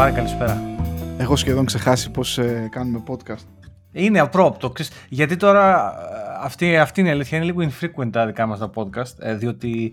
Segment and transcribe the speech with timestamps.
[0.00, 0.62] Πάρε καλησπέρα.
[1.18, 3.44] Έχω σχεδόν ξεχάσει πώς ε, κάνουμε podcast.
[3.92, 4.72] Είναι απρόπτο.
[5.08, 7.38] Γιατί τώρα ε, αυτή, αυτή είναι η αλήθεια.
[7.38, 9.18] Είναι λίγο infrequent τα δικά μας τα podcast.
[9.18, 9.92] Ε, διότι,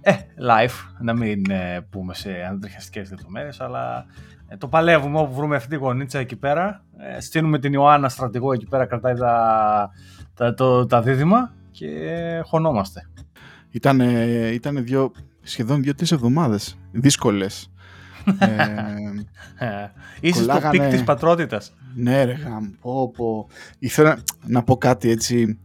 [0.00, 0.12] ε,
[0.48, 4.06] live, να μην ε, πούμε σε αντριχιαστικές λεπτομέρειες, αλλά
[4.48, 6.84] ε, το παλεύουμε όπου βρούμε αυτή τη γονίτσα εκεί πέρα.
[7.16, 9.90] Ε, στείλουμε την Ιωάννα στρατηγό εκεί πέρα, κρατάει τα,
[10.34, 11.88] τα, το, τα δίδυμα και
[12.44, 13.08] χωνόμαστε.
[13.70, 14.00] Ήταν,
[14.52, 15.12] ήτανε δύο,
[15.42, 17.68] σχεδόν δύο-τρεις εβδομάδες δύσκολες.
[18.38, 19.03] ε,
[20.20, 21.72] Είσαι στο peak της πατρότητας.
[21.94, 23.48] Ναι ρε γαμ, πω, πω.
[23.78, 25.58] Ήθελα να πω κάτι έτσι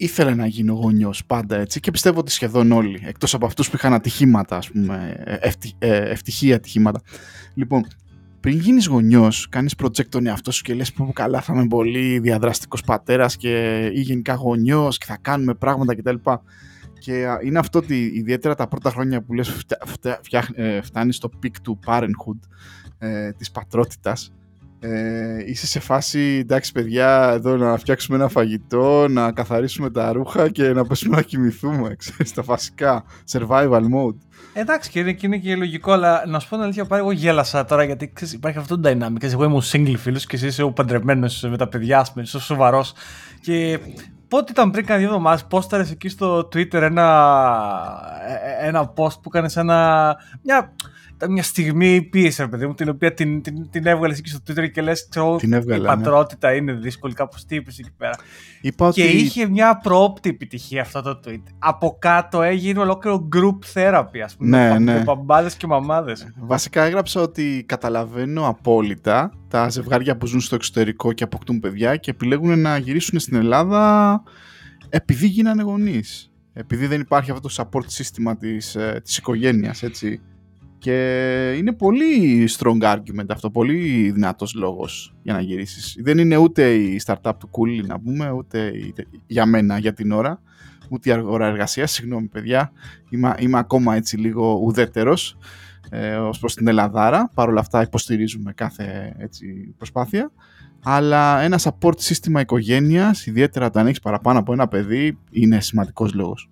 [0.00, 3.76] ήθελα να γίνω γονιός πάντα έτσι και πιστεύω ότι σχεδόν όλοι, εκτός από αυτούς που
[3.76, 7.00] είχαν ατυχήματα, ας πούμε, ευτι, ε, ευτυχή ατυχήματα.
[7.54, 7.86] Λοιπόν,
[8.40, 12.18] πριν γίνεις γονιός, κάνεις project τον εαυτό σου και λες πω καλά θα είμαι πολύ
[12.18, 16.16] διαδραστικός πατέρας και ή γενικά γονιός και θα κάνουμε πράγματα κτλ.
[17.00, 19.64] Και είναι αυτό ότι ιδιαίτερα τα πρώτα χρόνια που λες
[20.54, 22.38] ε, φτάνεις στο peak του parenthood,
[22.98, 24.32] ε, της πατρότητας,
[24.82, 30.48] ε, είσαι σε φάση, εντάξει παιδιά, εδώ να φτιάξουμε ένα φαγητό, να καθαρίσουμε τα ρούχα
[30.48, 34.16] και να πέσουμε να κοιμηθούμε, ξέρεις, τα βασικά, survival mode.
[34.52, 37.12] Εντάξει και είναι, και είναι και λογικό, αλλά να σου πω την αλήθεια, πάρει εγώ
[37.12, 39.22] γέλασα τώρα γιατί ξέρεις, υπάρχει αυτό το dynamic.
[39.22, 42.92] Εγώ είμαι ο single φίλος και εσύ είσαι ο παντρεμένος με τα παιδιά, είσαι σοβαρός
[43.40, 43.78] και
[44.30, 47.06] πότε ήταν πριν κάνα δύο εβδομάδες, πόσταρες εκεί στο Twitter ένα,
[48.26, 50.16] ε, ε, ένα post που έκανε ένα.
[50.42, 50.74] Μια, ήταν
[51.28, 54.82] μια στιγμή πίεση, παιδί μου, την οποία την, την, την έβγαλες εκεί στο Twitter και
[54.82, 55.78] λες: Ξέρω, η ναι.
[55.78, 56.56] πατρότητα ναι.
[56.56, 58.14] είναι δύσκολη, κάπως τι είπες εκεί πέρα.
[58.60, 61.42] Είπα και είχε μια προόπτη επιτυχία αυτό το tweet.
[61.58, 64.68] Από κάτω έγινε ολόκληρο group therapy, ας πούμε.
[64.68, 65.04] Ναι, ναι.
[65.04, 66.32] Παμπάδες και μαμάδες.
[66.36, 72.10] Βασικά έγραψα ότι καταλαβαίνω απόλυτα τα ζευγάρια που ζουν στο εξωτερικό και αποκτούν παιδιά και
[72.10, 74.22] επιλέγουν να γυρίσουν στην Ελλάδα
[74.88, 76.30] επειδή γίνανε γονείς.
[76.52, 80.20] Επειδή δεν υπάρχει αυτό το support σύστημα της, ε, της οικογένειας, έτσι.
[80.80, 85.96] Και είναι πολύ strong argument αυτό, πολύ δυνατός λόγος για να γυρίσεις.
[86.02, 88.72] Δεν είναι ούτε η startup του Cool να πούμε, ούτε
[89.26, 90.42] για μένα για την ώρα,
[90.88, 91.90] ούτε η αγορά εργασίας.
[91.92, 92.72] Συγγνώμη παιδιά,
[93.10, 95.36] είμαι, είμαι ακόμα έτσι λίγο ουδέτερος
[95.90, 97.30] ε, ως προς την Ελλαδάρα.
[97.34, 100.32] Παρ' όλα αυτά υποστηρίζουμε κάθε έτσι, προσπάθεια.
[100.82, 106.50] Αλλά ένα support σύστημα οικογένειας, ιδιαίτερα όταν έχεις παραπάνω από ένα παιδί, είναι σημαντικός λόγος.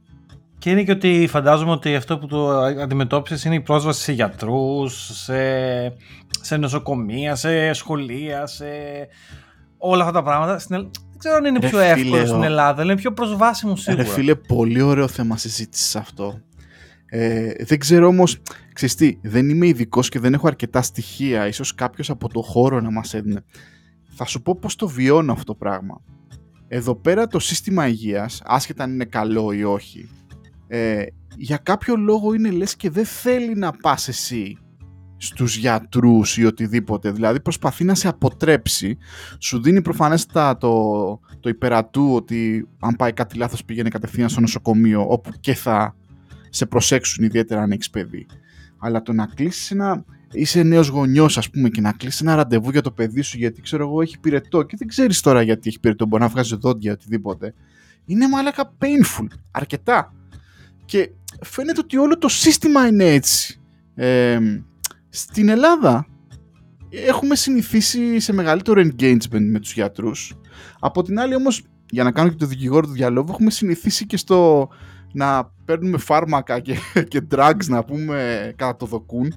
[0.58, 5.10] Και είναι και ότι φαντάζομαι ότι αυτό που το αντιμετώπισες είναι η πρόσβαση σε γιατρούς,
[5.22, 5.42] σε,
[6.40, 8.66] σε νοσοκομεία, σε σχολεία, σε
[9.78, 10.56] όλα αυτά τα πράγματα.
[10.68, 14.02] Δεν ξέρω αν είναι πιο εύκολο στην Ελλάδα, αλλά είναι πιο προσβάσιμο σίγουρα.
[14.02, 16.40] Ρε φίλε, πολύ ωραίο θέμα συζήτησης αυτό.
[17.06, 18.38] Ε, δεν ξέρω όμως,
[18.72, 22.80] ξέρεις τι, δεν είμαι ειδικός και δεν έχω αρκετά στοιχεία, ίσως κάποιος από το χώρο
[22.80, 23.44] να μας έδινε.
[24.16, 26.00] Θα σου πω πώς το βιώνω αυτό το πράγμα.
[26.68, 30.08] Εδώ πέρα το σύστημα υγείας, άσχετα αν είναι καλό ή όχι,
[30.68, 31.04] ε,
[31.36, 34.58] για κάποιο λόγο είναι λες και δεν θέλει να πας εσύ
[35.16, 37.10] στους γιατρούς ή οτιδήποτε.
[37.10, 38.98] Δηλαδή προσπαθεί να σε αποτρέψει.
[39.38, 40.70] Σου δίνει προφανέστα το,
[41.40, 45.96] το υπερατού ότι αν πάει κάτι λάθος πήγαινε κατευθείαν στο νοσοκομείο όπου και θα
[46.50, 48.26] σε προσέξουν ιδιαίτερα αν έχεις παιδί.
[48.78, 50.04] Αλλά το να κλείσεις ένα.
[50.32, 53.60] Είσαι νέος γονιός, ας πούμε, και να κλείσεις ένα ραντεβού για το παιδί σου γιατί
[53.60, 56.06] ξέρω εγώ έχει πυρετό και δεν ξέρεις τώρα γιατί έχει πυρετό.
[56.06, 57.54] Μπορεί να βγάζει δόντια οτιδήποτε.
[58.04, 59.26] Είναι μαλάκα painful.
[59.50, 60.12] Αρκετά.
[60.88, 61.10] Και
[61.42, 63.60] φαίνεται ότι όλο το σύστημα είναι έτσι.
[63.94, 64.38] Ε,
[65.08, 66.06] στην Ελλάδα
[66.90, 70.34] έχουμε συνηθίσει σε μεγαλύτερο engagement με τους γιατρούς.
[70.80, 74.16] Από την άλλη όμως, για να κάνω και το δικηγόρο του διαλόγου, έχουμε συνηθίσει και
[74.16, 74.68] στο
[75.12, 76.76] να παίρνουμε φάρμακα και,
[77.10, 79.34] και drugs να πούμε κατά το δοκούν.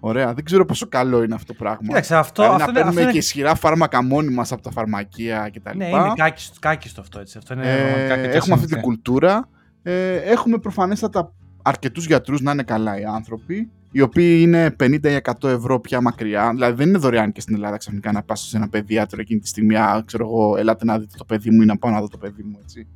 [0.00, 1.86] Ωραία, δεν ξέρω πόσο καλό είναι αυτό το πράγμα.
[1.86, 5.50] Κοίταξε, αυτό, δηλαδή, αυτό να παίρνουμε είναι, και ισχυρά φάρμακα μόνοι μας από τα φαρμακεία
[5.54, 5.76] κτλ.
[5.76, 6.12] Ναι, είναι
[6.60, 7.38] κάκιστο, αυτό έτσι.
[7.38, 9.48] Αυτό είναι ε, έχουμε αυτή την κουλτούρα.
[9.82, 15.20] Ε, έχουμε προφανέστατα αρκετούς γιατρούς να είναι καλά οι άνθρωποι, οι οποίοι είναι 50 ή
[15.40, 16.50] 100 ευρώ πια μακριά.
[16.52, 19.48] Δηλαδή δεν είναι δωρεάν και στην Ελλάδα ξαφνικά να πας σε ένα παιδιάτρο εκείνη τη
[19.48, 19.76] στιγμή.
[19.76, 22.18] Α, ξέρω εγώ, ελάτε να δείτε το παιδί μου ή να πάω να δω το
[22.18, 22.86] παιδί μου, έτσι.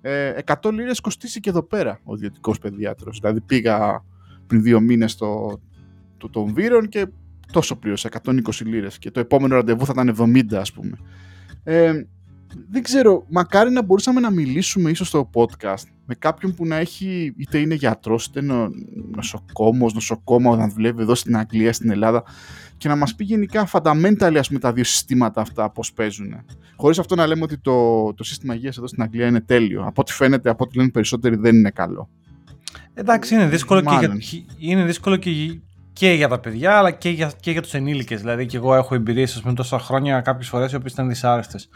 [0.00, 0.32] Ε,
[0.62, 3.18] 100 λίρες κοστίσει και εδώ πέρα ο ιδιωτικός παιδιάτρος.
[3.20, 4.04] Δηλαδή πήγα
[4.46, 5.60] πριν δύο μήνες στο
[6.18, 7.06] το, των Βύρων και
[7.52, 8.32] τόσο πλήρωσα, 120
[8.64, 8.98] λίρες.
[8.98, 10.98] Και το επόμενο ραντεβού θα ήταν 70, ας πούμε.
[11.64, 12.02] Ε,
[12.70, 17.34] δεν ξέρω, μακάρι να μπορούσαμε να μιλήσουμε ίσως στο podcast με κάποιον που να έχει,
[17.36, 18.68] είτε είναι γιατρός, είτε είναι
[19.14, 22.24] νοσοκόμος, νοσοκόμα όταν δουλεύει εδώ στην Αγγλία, στην Ελλάδα
[22.76, 26.44] και να μας πει γενικά fundamentally ας πούμε τα δύο συστήματα αυτά πώς παίζουν.
[26.76, 29.82] Χωρίς αυτό να λέμε ότι το, το σύστημα υγείας εδώ στην Αγγλία είναι τέλειο.
[29.82, 32.08] Από ό,τι φαίνεται, από ό,τι λένε περισσότεροι δεν είναι καλό.
[32.94, 34.16] Εντάξει, είναι δύσκολο, και για,
[34.58, 35.30] είναι δύσκολο και,
[35.92, 38.20] και για τα παιδιά αλλά και για, και για τους ενήλικες.
[38.20, 41.68] Δηλαδή και εγώ έχω εμπειρίες με τόσα χρόνια κάποιες φορές οι οποίες ήταν δυσάρεστες.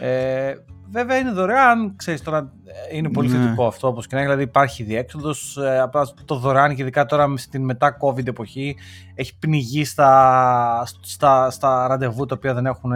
[0.00, 0.54] Ε,
[0.90, 2.52] βέβαια είναι δωρεάν, ξέρεις τώρα
[2.92, 3.38] είναι πολύ Ναι.
[3.38, 7.04] θετικό αυτό όπως και να έχει, δηλαδή υπάρχει διέξοδος, ε, απλά το δωρεάν και ειδικά
[7.06, 8.76] τώρα στην μετά COVID εποχή
[9.14, 12.90] έχει πνιγεί στα, στα, στα ραντεβού τα οποία δεν έχουν,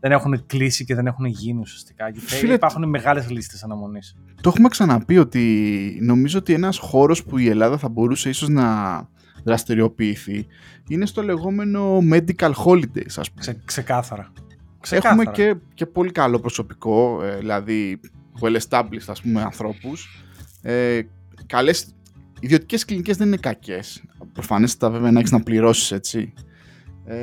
[0.00, 2.10] δεν έχουν κλείσει και δεν έχουν γίνει ουσιαστικά.
[2.10, 4.16] Και Φίλε, υπάρχουν μεγάλες λίστες αναμονής.
[4.40, 8.64] Το έχουμε ξαναπεί ότι νομίζω ότι ένας χώρος που η Ελλάδα θα μπορούσε ίσως να
[9.44, 10.46] δραστηριοποιηθεί
[10.88, 13.40] είναι στο λεγόμενο medical holidays ας πούμε.
[13.40, 14.32] Ξε, ξεκάθαρα.
[14.90, 15.54] Έχουμε Ξεκάθαρα.
[15.54, 18.00] και, και πολύ καλό προσωπικό, ε, δηλαδή
[18.40, 20.24] well established ας πούμε ανθρώπους.
[20.62, 21.00] Ε,
[21.46, 21.86] καλές,
[22.40, 24.02] ιδιωτικές κλινικές δεν είναι κακές.
[24.32, 26.32] Προφανέστατα βέβαια να έχεις να πληρώσεις έτσι.
[27.06, 27.16] Ε,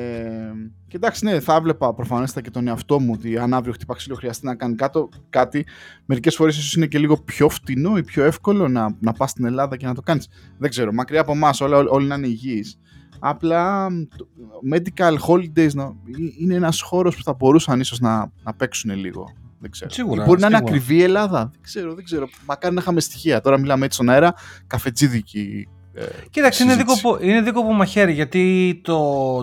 [0.87, 4.15] και εντάξει, ναι, θα έβλεπα προφανέστατα και τον εαυτό μου ότι αν αύριο χτυπά ξύλο
[4.15, 5.65] χρειαστεί να κάνει κάτω, κάτι,
[6.05, 9.45] μερικές φορές ίσως είναι και λίγο πιο φτηνό ή πιο εύκολο να, να πας στην
[9.45, 10.27] Ελλάδα και να το κάνεις.
[10.57, 12.79] Δεν ξέρω, μακριά από εμάς όλα, όλοι να είναι υγιείς.
[13.23, 13.87] Απλά
[14.17, 14.27] το
[14.73, 15.93] medical holidays να-
[16.39, 19.33] είναι ένας χώρος που θα μπορούσαν ίσως να, να παίξουν λίγο.
[19.59, 19.89] Δεν ξέρω.
[19.91, 20.75] Σίγουρα, Ή μπορεί να είναι σίγουρα.
[20.75, 21.49] ακριβή η Ελλάδα.
[21.51, 22.27] Δεν ξέρω, δεν ξέρω.
[22.47, 23.41] Μακάρι να είχαμε στοιχεία.
[23.41, 24.33] Τώρα μιλάμε έτσι στον αέρα,
[24.67, 25.67] καφετζίδικη.
[25.93, 26.95] Ε, Κοίταξε, είναι συζήτηση.
[27.01, 28.95] δίκοπο, είναι δίκοπο μαχαίρι γιατί το,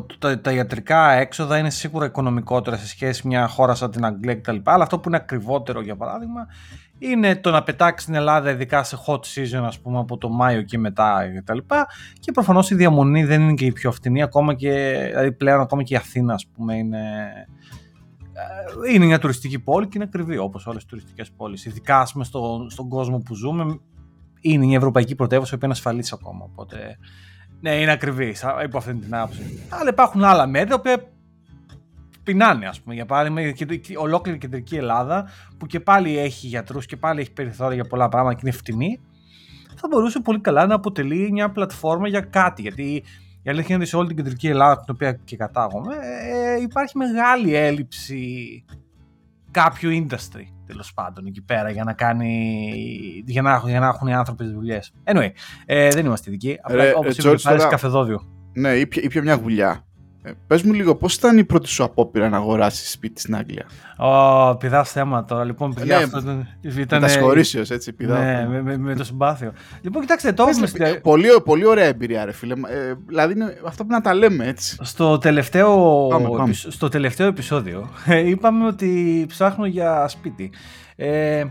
[0.02, 4.04] το- τα, τα ιατρικά έξοδα είναι σίγουρα οικονομικότερα σε σχέση με μια χώρα σαν την
[4.04, 4.56] Αγγλία κτλ.
[4.64, 6.46] Αλλά αυτό που είναι ακριβότερο για παράδειγμα
[6.98, 10.62] είναι το να πετάξεις στην Ελλάδα ειδικά σε hot season ας πούμε από το Μάιο
[10.62, 11.56] και μετά κτλ.
[11.56, 11.64] Και,
[12.20, 14.70] και προφανώς η διαμονή δεν είναι και η πιο φθηνή ακόμα και
[15.08, 16.98] δηλαδή πλέον ακόμα και η Αθήνα ας πούμε είναι
[18.86, 21.64] ε, είναι μια τουριστική πόλη και είναι ακριβή όπως όλες οι τουριστικές πόλεις.
[21.64, 23.78] Ειδικά ας πούμε, στο, στον κόσμο που ζούμε
[24.40, 26.44] είναι η ευρωπαϊκή πρωτεύουσα που είναι ασφαλής ακόμα.
[26.44, 26.98] Οπότε
[27.60, 29.66] ναι, είναι ακριβή σα- υπό αυτή την άποψη.
[29.68, 31.02] Αλλά υπάρχουν άλλα μέρη τα οποία
[32.32, 32.94] πεινάνε, ας πούμε.
[32.94, 35.28] Για παράδειγμα, η κεντρική- η ολόκληρη κεντρική Ελλάδα
[35.58, 39.00] που και πάλι έχει γιατρούς και πάλι έχει περιθώρια για πολλά πράγματα και είναι φτηνή,
[39.80, 42.62] θα μπορούσε πολύ καλά να αποτελεί μια πλατφόρμα για κάτι.
[42.62, 43.02] Γιατί
[43.42, 45.94] η αλήθεια είναι ότι σε όλη την κεντρική Ελλάδα, από την οποία και κατάγομαι,
[46.56, 48.64] ε, υπάρχει μεγάλη έλλειψη
[49.50, 52.62] κάποιου industry τέλος πάντων εκεί πέρα για να κάνει.
[53.26, 54.92] για να, για να έχουν οι άνθρωποι τις δουλειές.
[55.04, 55.28] Anyway,
[55.66, 56.58] ε, δεν είμαστε ειδικοί.
[56.62, 58.22] Απλά Ρε, όπως ε, είπες, George, πάρει τώρα- καφεδόδιο.
[58.52, 59.86] Ναι, ήπια, ήπια μια γουλιά.
[60.28, 63.66] Ε, πες μου λίγο, πώς ήταν η πρώτη σου απόπειρα να αγοράσεις σπίτι στην Αγγλία.
[64.06, 65.44] Ω, πηδά θέμα τώρα.
[65.44, 66.48] Λοιπόν, παιδιά, Ναι, αυτό ήταν.
[66.60, 68.22] Ήταν, ήταν Μετασχωρήσεως, έτσι, πηδάω.
[68.22, 69.52] Ναι, με, με, με το συμπάθειο.
[69.80, 72.52] Λοιπόν, κοιτάξτε, το Πες, έχουμε ρε, στην- πολύ, πολύ ωραία εμπειρία, ρε φίλε.
[72.54, 74.76] Ε, δηλαδή, είναι αυτό που να τα λέμε, έτσι.
[74.80, 76.42] Στο τελευταίο, Πάμε, πάμε.
[76.42, 77.88] επεισ- στο τελευταίο επεισόδιο
[78.30, 80.50] είπαμε ότι ψάχνω για σπίτι.
[80.96, 81.44] Ε,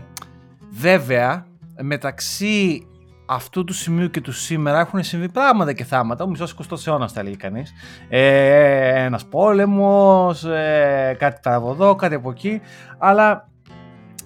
[0.70, 1.46] βέβαια,
[1.82, 2.86] μεταξύ
[3.30, 6.24] αυτού του σημείου και του σήμερα έχουν συμβεί πράγματα και θάματα.
[6.24, 7.72] Ο μισός 20ος αιώνας θα έλεγε κανείς.
[8.08, 12.60] Ε, ένας πόλεμος, ε, κάτι από εδώ, κάτι από εκεί.
[12.98, 13.48] Αλλά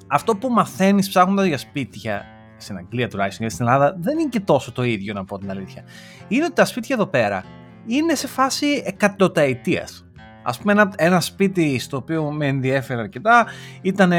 [0.06, 2.24] αυτό που μαθαίνεις ψάχνοντας για σπίτια
[2.56, 5.50] στην Αγγλία τουλάχιστον, γιατί στην Ελλάδα δεν είναι και τόσο το ίδιο να πω την
[5.50, 5.84] αλήθεια.
[6.28, 7.44] Είναι ότι τα σπίτια εδώ πέρα
[7.86, 10.06] είναι σε φάση εκατοταετίας.
[10.42, 13.46] Ας πούμε ένα, ένα σπίτι στο οποίο με ενδιέφερε αρκετά
[13.82, 14.12] ήταν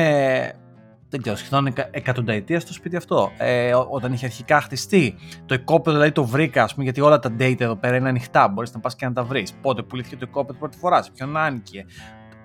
[1.13, 3.31] δεν ξέρω, σχεδόν εκα, εκατονταετία στο σπίτι αυτό.
[3.37, 5.15] Ε, ό- όταν είχε αρχικά χτιστεί,
[5.45, 8.47] το οικόπεδο δηλαδή το βρήκα, ας πούμε, γιατί όλα τα data εδώ πέρα είναι ανοιχτά.
[8.47, 9.53] Μπορείς να πας και να τα βρεις.
[9.61, 11.85] Πότε πουλήθηκε το οικόπεδο πρώτη φορά, σε ποιον άνοικε.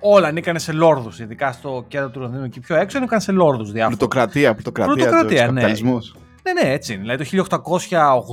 [0.01, 3.73] Όλα ανήκανε σε λόρδους, ειδικά στο κέντρο του Λονδίνου και πιο έξω ανήκαν σε λόρδους
[3.73, 3.99] διάφορους.
[3.99, 5.61] Πλουτοκρατία, πλουτοκρατία, Πλουτοκρατία, George, ναι.
[6.49, 6.63] Καπιταλισμός.
[6.63, 7.03] Ναι, ναι, έτσι είναι.
[7.03, 7.79] Δηλαδή το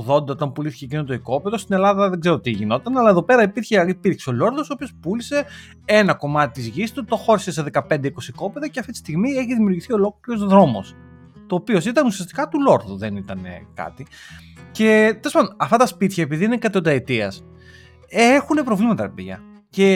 [0.06, 3.42] 1880 όταν πουλήθηκε εκείνο το οικόπεδο, στην Ελλάδα δεν ξέρω τι γινόταν, αλλά εδώ πέρα
[3.42, 5.44] υπήρχε, υπήρξε ο Λόρδος, ο οποίος πούλησε
[5.84, 9.54] ένα κομμάτι της γης του, το χώρισε σε 15-20 οικόπεδα και αυτή τη στιγμή έχει
[9.54, 10.94] δημιουργηθεί ολόκληρος δρόμος.
[11.46, 14.06] Το οποίο ήταν ουσιαστικά του Λόρδου, δεν ήταν ε, κάτι.
[14.70, 17.44] Και τέλος πάντων, αυτά τα σπίτια, επειδή είναι εκατονταετίας,
[18.08, 19.40] έχουν προβλήματα, ρε παιδιά.
[19.70, 19.86] Και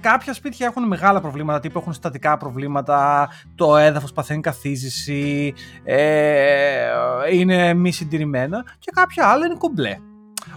[0.00, 6.90] κάποια σπίτια έχουν μεγάλα προβλήματα, τύπου έχουν στατικά προβλήματα, το έδαφος παθαίνει καθίζηση, ε,
[7.32, 9.96] είναι μη συντηρημένα και κάποια άλλα είναι κομπλέ.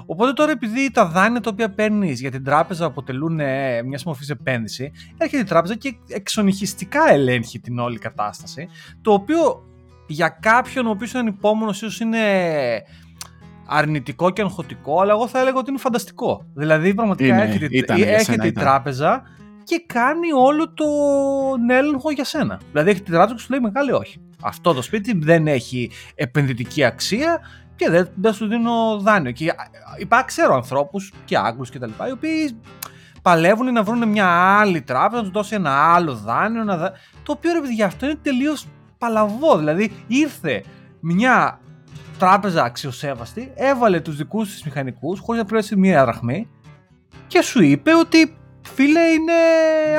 [0.06, 4.30] Οπότε τώρα επειδή τα δάνεια τα οποία παίρνεις για την τράπεζα αποτελούν ε, μια μορφής
[4.30, 8.68] επένδυση, έρχεται η τράπεζα και εξονυχιστικά ελέγχει την όλη κατάσταση,
[9.02, 9.66] το οποίο
[10.08, 12.20] για κάποιον ο οποίος είναι ανυπόμονος ίσως είναι
[13.74, 16.46] αρνητικό και αγχωτικό, αλλά εγώ θα έλεγα ότι είναι φανταστικό.
[16.54, 18.64] Δηλαδή πραγματικά Είναι, έρχεται, ήταν για έρχεται σένα, η ήταν.
[18.64, 19.22] τράπεζα
[19.64, 22.60] και κάνει όλο τον έλεγχο για σένα.
[22.72, 24.22] Δηλαδή έχει την τράπεζα και σου λέει μεγάλη όχι.
[24.44, 27.40] Αυτό το σπίτι δεν έχει επενδυτική αξία
[27.76, 29.32] και δεν, δεν σου δίνω δάνειο.
[29.32, 29.54] Και
[29.98, 32.60] υπάρχει, ξέρω ανθρώπους και Άγγλους και τα λοιπά, οι οποίοι
[33.22, 34.28] παλεύουν να βρουν μια
[34.60, 36.92] άλλη τράπεζα, να τους δώσει ένα άλλο δάνειο, ένα δα...
[37.24, 39.58] το οποίο ρε παιδιά αυτό είναι τελείως παλαβό.
[39.58, 40.64] Δηλαδή ήρθε
[41.00, 41.60] μια
[42.22, 46.50] τράπεζα αξιοσέβαστη, έβαλε τους δικούς της μηχανικούς χωρίς να πληρώσει μία δραχμή
[47.28, 49.34] και σου είπε ότι φίλε είναι...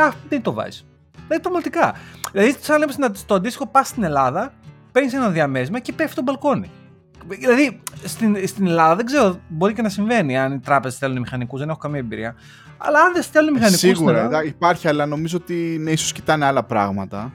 [0.02, 0.86] Α, δεν το βάζεις.
[1.26, 1.94] Δηλαδή πραγματικά.
[2.32, 4.52] Δηλαδή σαν να λέμε στο αντίστοιχο πας στην Ελλάδα,
[4.92, 6.70] παίρνεις ένα διαμέρισμα και πέφτει το μπαλκόνι.
[7.28, 11.60] Δηλαδή στην, στην Ελλάδα δεν ξέρω, μπορεί και να συμβαίνει αν οι τράπεζες στέλνουν μηχανικούς,
[11.60, 12.34] δεν έχω καμία εμπειρία.
[12.78, 13.80] Αλλά αν δεν στέλνουν μηχανικούς.
[13.80, 14.44] Σίγουρα Ελλάδα...
[14.44, 17.32] υπάρχει, αλλά νομίζω ότι ναι, ίσως κοιτάνε άλλα πράγματα.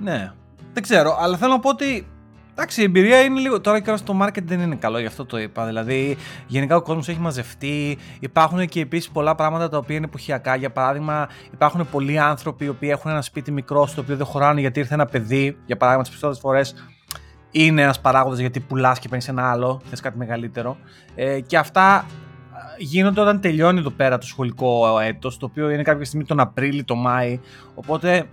[0.00, 0.32] Ναι.
[0.72, 2.06] Δεν ξέρω, αλλά θέλω να πω ότι
[2.58, 3.60] Εντάξει, η εμπειρία είναι λίγο.
[3.60, 5.66] Τώρα και στο market δεν είναι καλό, γι' αυτό το είπα.
[5.66, 7.98] Δηλαδή, γενικά ο κόσμος έχει μαζευτεί.
[8.20, 10.56] Υπάρχουν και επίσης πολλά πράγματα τα οποία είναι εποχιακά.
[10.56, 14.60] Για παράδειγμα, υπάρχουν πολλοί άνθρωποι οι οποίοι έχουν ένα σπίτι μικρό στο οποίο δεν χωράνε
[14.60, 15.56] γιατί ήρθε ένα παιδί.
[15.66, 16.90] Για παράδειγμα, τις περισσότερες φορές
[17.50, 19.80] είναι ένας παράγοντας γιατί πουλάς και παίρνεις ένα άλλο.
[19.84, 20.76] Θες κάτι μεγαλύτερο.
[21.14, 22.06] Ε, και αυτά
[22.78, 26.84] γίνονται όταν τελειώνει εδώ πέρα το σχολικό έτος, το οποίο είναι κάποια στιγμή τον Απρίλιο,
[26.84, 27.40] τον Μάη.
[27.74, 28.26] Οπότε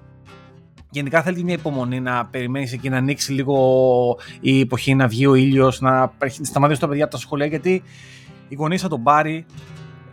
[0.93, 5.35] γενικά θέλει μια υπομονή να περιμένεις εκεί να ανοίξει λίγο η εποχή, να βγει ο
[5.35, 7.45] ήλιος, να σταματήσει τα παιδιά από τα σχολεία.
[7.45, 7.83] Γιατί
[8.47, 9.45] οι γονείς θα τον πάρει,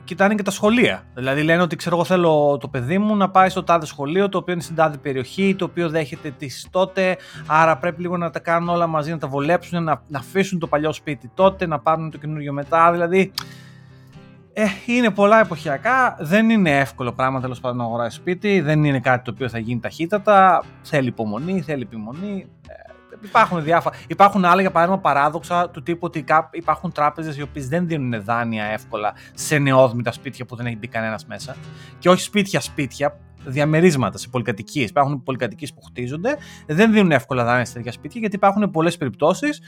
[0.05, 1.03] κοιτάνε και τα σχολεία.
[1.15, 4.39] Δηλαδή λένε ότι ξέρω εγώ θέλω το παιδί μου να πάει στο τάδε σχολείο, το
[4.39, 7.17] οποίο είναι στην τάδε περιοχή, το οποίο δέχεται τις τότε.
[7.47, 10.67] Άρα πρέπει λίγο να τα κάνουν όλα μαζί, να τα βολέψουν, να, να αφήσουν το
[10.67, 12.93] παλιό σπίτι τότε, να πάρουν το καινούριο μετά.
[12.93, 13.33] Δηλαδή
[14.53, 16.17] ε, είναι πολλά εποχιακά.
[16.21, 18.61] Δεν είναι εύκολο πράγμα τέλος πάντων να αγοράσει σπίτι.
[18.61, 20.65] Δεν είναι κάτι το οποίο θα γίνει ταχύτατα.
[20.83, 22.47] Θέλει υπομονή, θέλει επιμονή.
[22.69, 22.75] Ε,
[23.25, 23.97] υπάρχουν διάφορα.
[24.07, 28.65] Υπάρχουν άλλα για παράδειγμα παράδοξα του τύπου ότι υπάρχουν τράπεζες οι οποίες δεν δίνουν δάνεια
[28.65, 31.57] εύκολα σε νεόδμητα σπίτια που δεν έχει μπει κανένας μέσα.
[31.99, 34.89] Και όχι σπίτια σπίτια, διαμερίσματα σε πολυκατοικίες.
[34.89, 39.61] Υπάρχουν πολυκατοικίες που χτίζονται, δεν δίνουν εύκολα δάνεια σε τέτοια σπίτια γιατί υπάρχουν πολλές περιπτώσεις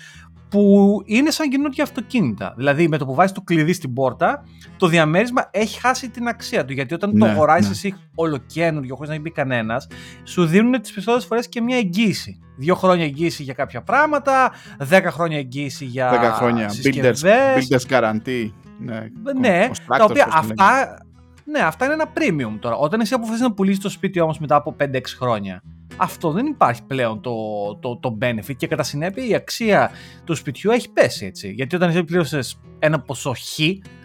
[0.49, 2.55] που είναι σαν καινούργια αυτοκίνητα.
[2.57, 4.45] Δηλαδή, με το που βάζεις το κλειδί στην πόρτα,
[4.77, 6.73] το διαμέρισμα έχει χάσει την αξία του.
[6.73, 7.73] Γιατί όταν ναι, το αγοράζεις ναι.
[7.73, 9.87] εσύ ολοκένουργιο, χωρίς να μπει κανένας,
[10.25, 12.41] σου δίνουν τις περισσότερες φορές και μια εγγύηση.
[12.57, 16.11] Δύο χρόνια εγγύηση για κάποια πράγματα, δέκα χρόνια εγγύηση για.
[16.11, 16.71] Δέκα χρόνια.
[16.85, 17.23] Builders,
[17.57, 18.51] builders guarantee.
[18.79, 19.07] Ναι,
[19.41, 20.99] ναι τα οποία αυτά
[21.45, 22.77] ναι, αυτά είναι ένα premium τώρα.
[22.77, 25.63] Όταν εσύ αποφασίσει να πουλήσεις το σπίτι όμως μετά από 5-6 χρόνια,
[25.97, 27.35] αυτό δεν υπάρχει πλέον το,
[27.81, 29.91] το, το benefit και κατά συνέπεια η αξία
[30.25, 31.51] του σπιτιού έχει πέσει έτσι.
[31.51, 33.59] Γιατί όταν εσύ πλήρωσες ένα ποσό χ,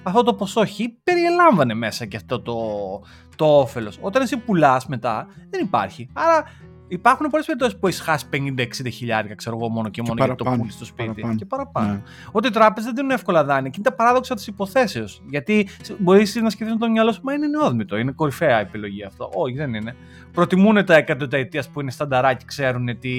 [0.04, 2.56] αυτό το ποσό χ περιελάμβανε μέσα και αυτό το,
[3.36, 3.98] το όφελος.
[4.02, 6.10] Όταν εσύ πουλάς μετά, δεν υπάρχει.
[6.14, 6.44] Άρα
[6.88, 10.44] Υπάρχουν πολλές περιπτώσεις που έχεις χάσει 50-60 χιλιάρια, ξέρω εγώ, μόνο και, και μόνο γιατί
[10.44, 11.12] το πουλήσει στο σπίτι.
[11.12, 11.36] Παραπάνω.
[11.36, 11.92] Και παραπάνω.
[11.92, 12.02] Ναι.
[12.32, 13.70] Ότι οι τράπεζες δεν δίνουν εύκολα δάνεια.
[13.70, 15.22] Και είναι τα παράδοξα της υποθέσεως.
[15.30, 15.68] Γιατί
[15.98, 17.98] μπορείς να σκεφτείς με το μυαλό σου, μα είναι νεόδμητο.
[17.98, 19.30] Είναι κορυφαία επιλογή αυτό.
[19.34, 19.96] Όχι, δεν είναι.
[20.32, 23.12] Προτιμούν τα εκατοταετία που είναι στανταράκι, ξέρουν τι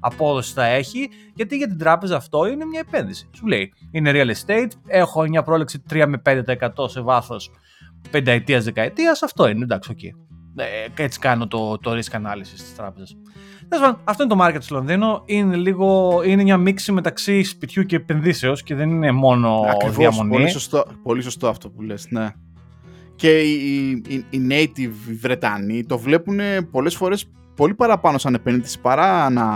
[0.00, 1.08] απόδοση θα έχει.
[1.34, 3.28] Γιατί για την τράπεζα αυτό είναι μια επένδυση.
[3.32, 6.22] Σου λέει, είναι real estate, έχω μια πρόληξη 3 με
[6.78, 7.50] 5% σε βάθος
[8.10, 9.22] πενταετίας, δεκαετίας.
[9.22, 10.31] Αυτό είναι εντάξει, okay.
[10.56, 13.16] Ε, έτσι κάνω το, το risk analysis της τράπεζας.
[14.04, 15.22] Αυτό είναι το market στο Λονδίνο.
[15.26, 20.30] Είναι, λίγο, είναι μια μίξη μεταξύ σπιτιού και επενδύσεως και δεν είναι μόνο Ακριβώς, διαμονή.
[20.30, 22.30] Πολύ σωστό, πολύ σωστό αυτό που λες, ναι.
[23.16, 26.38] Και οι, οι, οι native οι Βρετανοί το βλέπουν
[26.70, 29.46] πολλές φορές πολύ παραπάνω σαν επένδυση παρά να...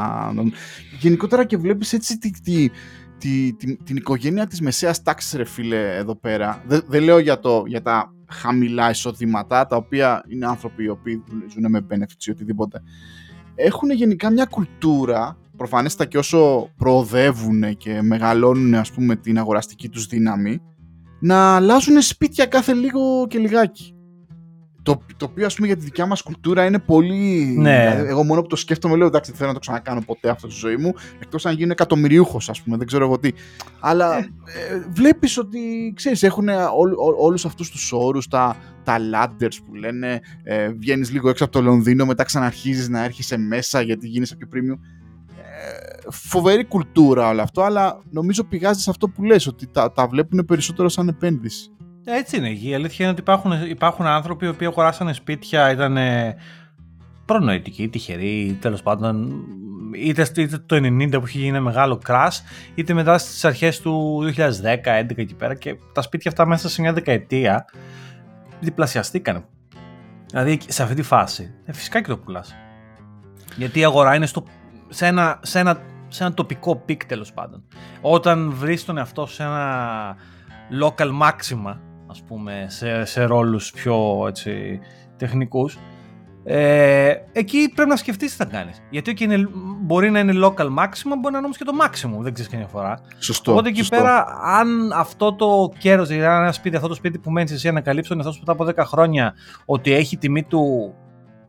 [0.99, 2.71] Γενικότερα και βλέπεις έτσι τη, τη,
[3.19, 6.63] τη, τη, την οικογένεια της μεσαίας τάξης ρε φίλε εδώ πέρα.
[6.67, 11.25] Δεν, δεν λέω για, το, για τα χαμηλά εισοδήματά, τα οποία είναι άνθρωποι οι οποίοι
[11.53, 12.83] ζουν με benefits ή οτιδήποτε,
[13.55, 20.07] έχουν γενικά μια κουλτούρα, προφανέστα και όσο προοδεύουν και μεγαλώνουν ας πούμε την αγοραστική τους
[20.07, 20.61] δύναμη,
[21.21, 23.96] να αλλάζουν σπίτια κάθε λίγο και λιγάκι.
[24.87, 27.55] Το, το οποίο, ας πούμε, για τη δικιά μας κουλτούρα είναι πολύ.
[27.59, 27.91] Ναι.
[27.91, 30.51] Δηλαδή, εγώ μόνο που το σκέφτομαι, λέω εντάξει, δεν θέλω να το ξανακάνω ποτέ αυτό
[30.51, 30.93] στη ζωή μου.
[31.19, 33.31] Εκτός αν γίνω εκατομμυριούχο, ας πούμε, δεν ξέρω εγώ τι.
[33.81, 34.25] Αλλά ε,
[34.89, 36.49] βλέπεις ότι ξέρεις, έχουν
[37.19, 40.21] όλους αυτούς τους όρους, τα, τα ladders που λένε.
[40.43, 44.49] Ε, Βγαίνεις λίγο έξω από το Λονδίνο, μετά ξαναρχίζεις να έρχεσαι μέσα γιατί γίνεσαι πιο
[44.53, 44.79] premium.
[45.39, 50.07] Ε, φοβερή κουλτούρα όλο αυτό, αλλά νομίζω πηγάζει σε αυτό που λες, ότι τα, τα
[50.07, 51.71] βλέπουν περισσότερο σαν επένδυση.
[52.09, 52.49] Έτσι είναι.
[52.49, 55.99] Η αλήθεια είναι ότι υπάρχουν, υπάρχουν άνθρωποι οι οποίοι αγοράσανε σπίτια, ήταν
[57.25, 59.45] προνοητικοί, τυχεροί, τέλος πάντων,
[59.95, 62.41] είτε, είτε το 90 που είχε γίνει ένα μεγάλο crash,
[62.75, 66.81] είτε μετά στις αρχές του 2010, 2011 εκεί πέρα και τα σπίτια αυτά μέσα σε
[66.81, 67.65] μια δεκαετία
[68.61, 69.45] διπλασιαστήκαν.
[70.27, 72.55] Δηλαδή σε αυτή τη φάση, ε, φυσικά και το πουλάς.
[73.57, 74.45] Γιατί η αγορά είναι στο,
[74.89, 77.65] σε, ένα, σε, ένα, σε ένα τοπικό peak τέλος πάντων.
[78.01, 80.17] Όταν βρεις τον εαυτό σε ένα
[80.81, 84.81] local maxima, ας πούμε, σε, σε ρόλους πιο έτσι,
[85.17, 85.79] τεχνικούς,
[86.49, 88.83] ε, εκεί πρέπει να σκεφτείς τι θα κάνεις.
[88.91, 89.49] Γιατί okay, είναι,
[89.81, 92.67] μπορεί να είναι local maximum, μπορεί να είναι όμως και το maximum, δεν ξέρεις καμιά
[92.67, 93.01] φορά.
[93.19, 93.53] Σωστό.
[93.53, 93.97] Οπότε εκεί σωστό.
[93.97, 98.17] πέρα, αν αυτό το κέρδος, δηλαδή ένα σπίτι, αυτό το σπίτι που μένεις εσύ ανακαλύψεις
[98.17, 99.35] τον εαυτό μετά από 10 χρόνια,
[99.65, 100.95] ότι έχει τιμή του,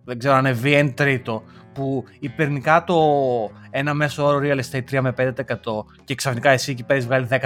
[0.04, 2.98] δεν ξέρω, ανεβεί εν τρίτο, που υπερνικά το
[3.70, 5.32] ένα μέσο όρο real estate 3 με 5%
[6.04, 7.38] και ξαφνικά εσύ εκεί παίρνει βγάλει 10-15%.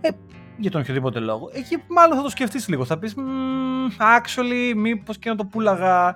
[0.00, 0.08] Ε,
[0.56, 2.84] για τον οποιοδήποτε λόγο, εκεί μάλλον θα το σκεφτείς λίγο.
[2.84, 3.14] Θα πεις,
[3.98, 6.14] actually, μήπως και να το πούλαγα.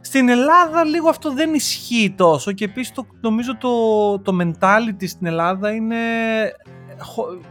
[0.00, 5.26] Στην Ελλάδα λίγο αυτό δεν ισχύει τόσο και επίσης το, νομίζω το, το mentality στην
[5.26, 5.96] Ελλάδα είναι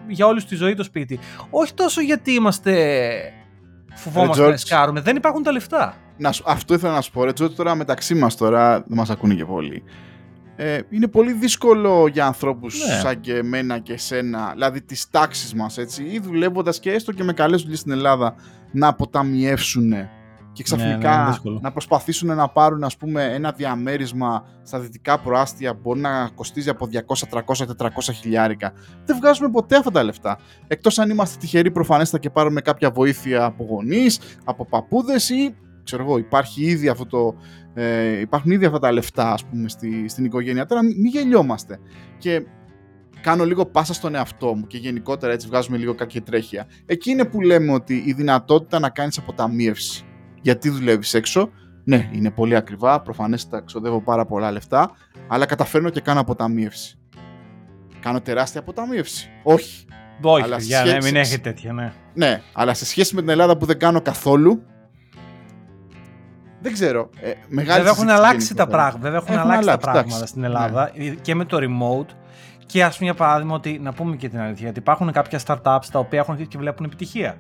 [0.08, 1.20] για όλους τη ζωή το σπίτι.
[1.50, 2.94] Όχι τόσο γιατί είμαστε
[3.96, 5.96] φοβόμαστε να σκάρουμε, δεν υπάρχουν τα λεφτά.
[6.18, 9.46] Να, αυτό ήθελα να σου πω, ρε τώρα μεταξύ μας τώρα, δεν μας ακούνε και
[9.46, 9.84] πολύ.
[10.60, 12.94] Ε, είναι πολύ δύσκολο για ανθρώπους ναι.
[12.94, 17.24] σαν και εμένα και εσένα, δηλαδή τις τάξεις μας, έτσι, ή δουλεύοντας και έστω και
[17.24, 18.36] με καλές δουλειές στην Ελλάδα,
[18.72, 19.94] να αποταμιεύσουν
[20.58, 25.74] και ξαφνικά ναι, ναι, να προσπαθήσουν να πάρουν ας πούμε, ένα διαμέρισμα στα δυτικά προάστια
[25.74, 28.74] που μπορεί να κοστίζει από 200, 300, 400 χιλιάρικα.
[29.06, 30.40] Δεν βγάζουμε ποτέ αυτά τα λεφτά.
[30.68, 35.56] Εκτός αν είμαστε τυχεροί προφανέστα και πάρουμε κάποια βοήθεια από γονείς, από παππούδες ή
[35.88, 37.36] ξέρω εγώ, υπάρχει ήδη αυτό το,
[37.80, 40.66] ε, υπάρχουν ήδη αυτά τα λεφτά ας πούμε στη, στην οικογένεια.
[40.66, 41.80] Τώρα μην γελιόμαστε.
[42.18, 42.46] Και
[43.22, 46.68] κάνω λίγο πάσα στον εαυτό μου και γενικότερα έτσι βγάζουμε λίγο κάποια τρέχεια.
[46.86, 50.06] Εκεί είναι που λέμε ότι η δυνατότητα να κάνεις αποταμίευση
[50.42, 51.50] γιατί δουλεύεις έξω,
[51.84, 54.92] ναι, είναι πολύ ακριβά, προφανέστατα ξοδεύω πάρα πολλά λεφτά,
[55.28, 57.00] αλλά καταφέρνω και κάνω αποταμίευση.
[58.00, 59.30] Κάνω τεράστια αποταμίευση.
[59.44, 59.86] Όχι.
[60.22, 61.94] Όχι, αλλά για ναι, μην έχει τέτοια, ναι.
[62.14, 64.64] Ναι, αλλά σε σχέση με την Ελλάδα που δεν κάνω καθόλου,
[66.68, 67.10] δεν ξέρω.
[67.20, 69.00] Ε, μεγάλη Βέβαια έχουν αλλάξει τα πράγματα.
[69.00, 71.06] Βέβαια έχουν, έχουν αλλάξει, τα πράγματα στην Ελλάδα ναι.
[71.10, 72.14] και με το remote.
[72.66, 75.86] Και ας πούμε για παράδειγμα ότι να πούμε και την αλήθεια, ότι υπάρχουν κάποια startups
[75.92, 77.38] τα οποία έχουν αρχίσει και βλέπουν επιτυχία.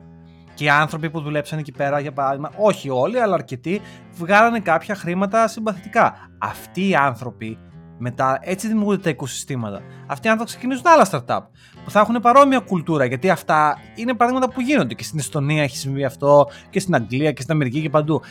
[0.53, 3.81] Και οι άνθρωποι που δουλέψαν εκεί πέρα, για παράδειγμα, όχι όλοι, αλλά αρκετοί,
[4.17, 6.15] βγάλανε κάποια χρήματα συμπαθητικά.
[6.37, 7.57] Αυτοί οι άνθρωποι
[7.97, 9.81] μετά έτσι δημιουργούνται τα οικοσυστήματα.
[10.07, 11.47] Αυτοί οι άνθρωποι ξεκινήσουν άλλα startup
[11.83, 13.05] που θα έχουν παρόμοια κουλτούρα.
[13.05, 14.93] Γιατί αυτά είναι παραδείγματα που γίνονται.
[14.93, 18.21] Και στην Εστονία έχει συμβεί αυτό, και στην Αγγλία και στην Αμερική και παντού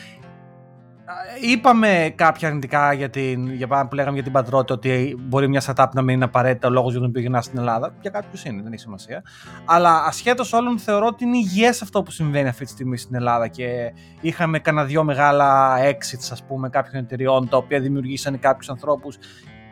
[1.41, 5.87] είπαμε κάποια αρνητικά για, την, για που λέγαμε για την πατρότητα ότι μπορεί μια startup
[5.93, 7.93] να μην είναι απαραίτητα ο λόγος για τον οποίο γυρνάς στην Ελλάδα.
[8.01, 9.23] Για κάποιους είναι, δεν έχει σημασία.
[9.65, 13.47] Αλλά ασχέτως όλων, θεωρώ ότι είναι υγιές αυτό που συμβαίνει αυτή τη στιγμή στην Ελλάδα.
[13.47, 19.17] Και είχαμε κανένα δυο μεγάλα exits, ας πούμε, κάποιων εταιριών τα οποία δημιουργήσαν κάποιους ανθρώπους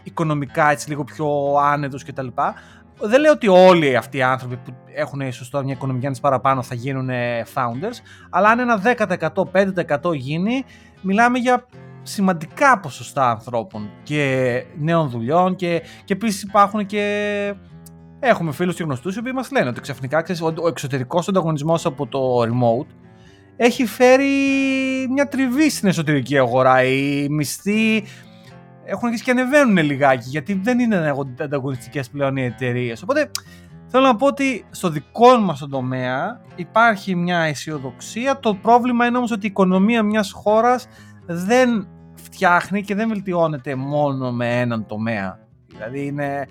[0.04, 2.28] οικονομικά έτσι λίγο πιο άνετους κτλ.
[3.00, 6.62] Δεν λέω ότι όλοι αυτοί οι άνθρωποι που έχουν ίσω τώρα μια οικονομική άνεση παραπάνω
[6.62, 7.10] θα γίνουν
[7.54, 7.96] founders,
[8.30, 10.66] αλλά αν ένα 10%, 5% γίνει,
[11.06, 11.66] μιλάμε για
[12.02, 17.54] σημαντικά ποσοστά ανθρώπων και νέων δουλειών και, και επίσης υπάρχουν και
[18.20, 21.86] έχουμε φίλους και γνωστούς οι οποίοι μας λένε ότι ξαφνικά ξέρεις, ο, ο εξωτερικός ανταγωνισμός
[21.86, 22.88] από το remote
[23.58, 24.26] έχει φέρει
[25.10, 26.84] μια τριβή στην εσωτερική αγορά.
[26.84, 28.04] Οι μισθοί
[28.86, 33.02] έχουν αρχίσει και ανεβαίνουν λιγάκι γιατί δεν είναι ανταγωνιστικές πλέον οι εταιρείες.
[33.02, 33.32] Οπότε
[33.88, 38.40] θέλω να πω ότι στο δικό μας τομέα υπάρχει μια αισιοδοξία.
[38.40, 40.88] Το πρόβλημα είναι όμως ότι η οικονομία μιας χώρας
[41.26, 45.40] δεν φτιάχνει και δεν βελτιώνεται μόνο με έναν τομέα.
[45.68, 46.48] Δηλαδή είναι,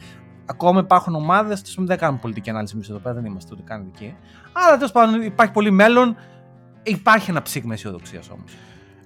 [0.46, 4.16] ακόμα υπάρχουν ομάδες, δεν κάνουμε πολιτική ανάλυση εμείς εδώ πέρα, δεν είμαστε ούτε καν ειδικοί.
[4.52, 6.16] Αλλά τέλος πάντων υπάρχει πολύ μέλλον.
[6.82, 8.52] Υπάρχει ένα ψήγμα αισιοδοξίας όμως.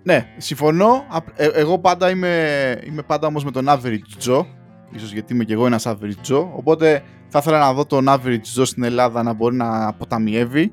[0.02, 1.04] Ναι, συμφωνώ.
[1.34, 4.46] Ε, εγώ πάντα είμαι, είμαι πάντα όμως με τον average Joe.
[4.90, 6.48] Ίσως γιατί είμαι και εγώ ένας average Joe.
[6.54, 10.72] Οπότε θα ήθελα να δω τον average Joe στην Ελλάδα να μπορεί να αποταμιεύει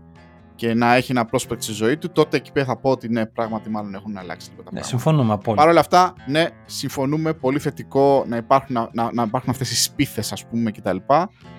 [0.55, 2.11] και να έχει ένα prospect στη ζωή του.
[2.11, 5.33] Τότε εκεί πέρα θα πω ότι ναι, πράγματι μάλλον έχουν αλλάξει λίγο τα ναι, Συμφωνούμε
[5.33, 5.61] απόλυτα.
[5.63, 7.33] Παρ' όλα αυτά, ναι, συμφωνούμε.
[7.33, 10.97] Πολύ θετικό να υπάρχουν, να, να, να υπάρχουν αυτές οι σπίθες ας πούμε κτλ.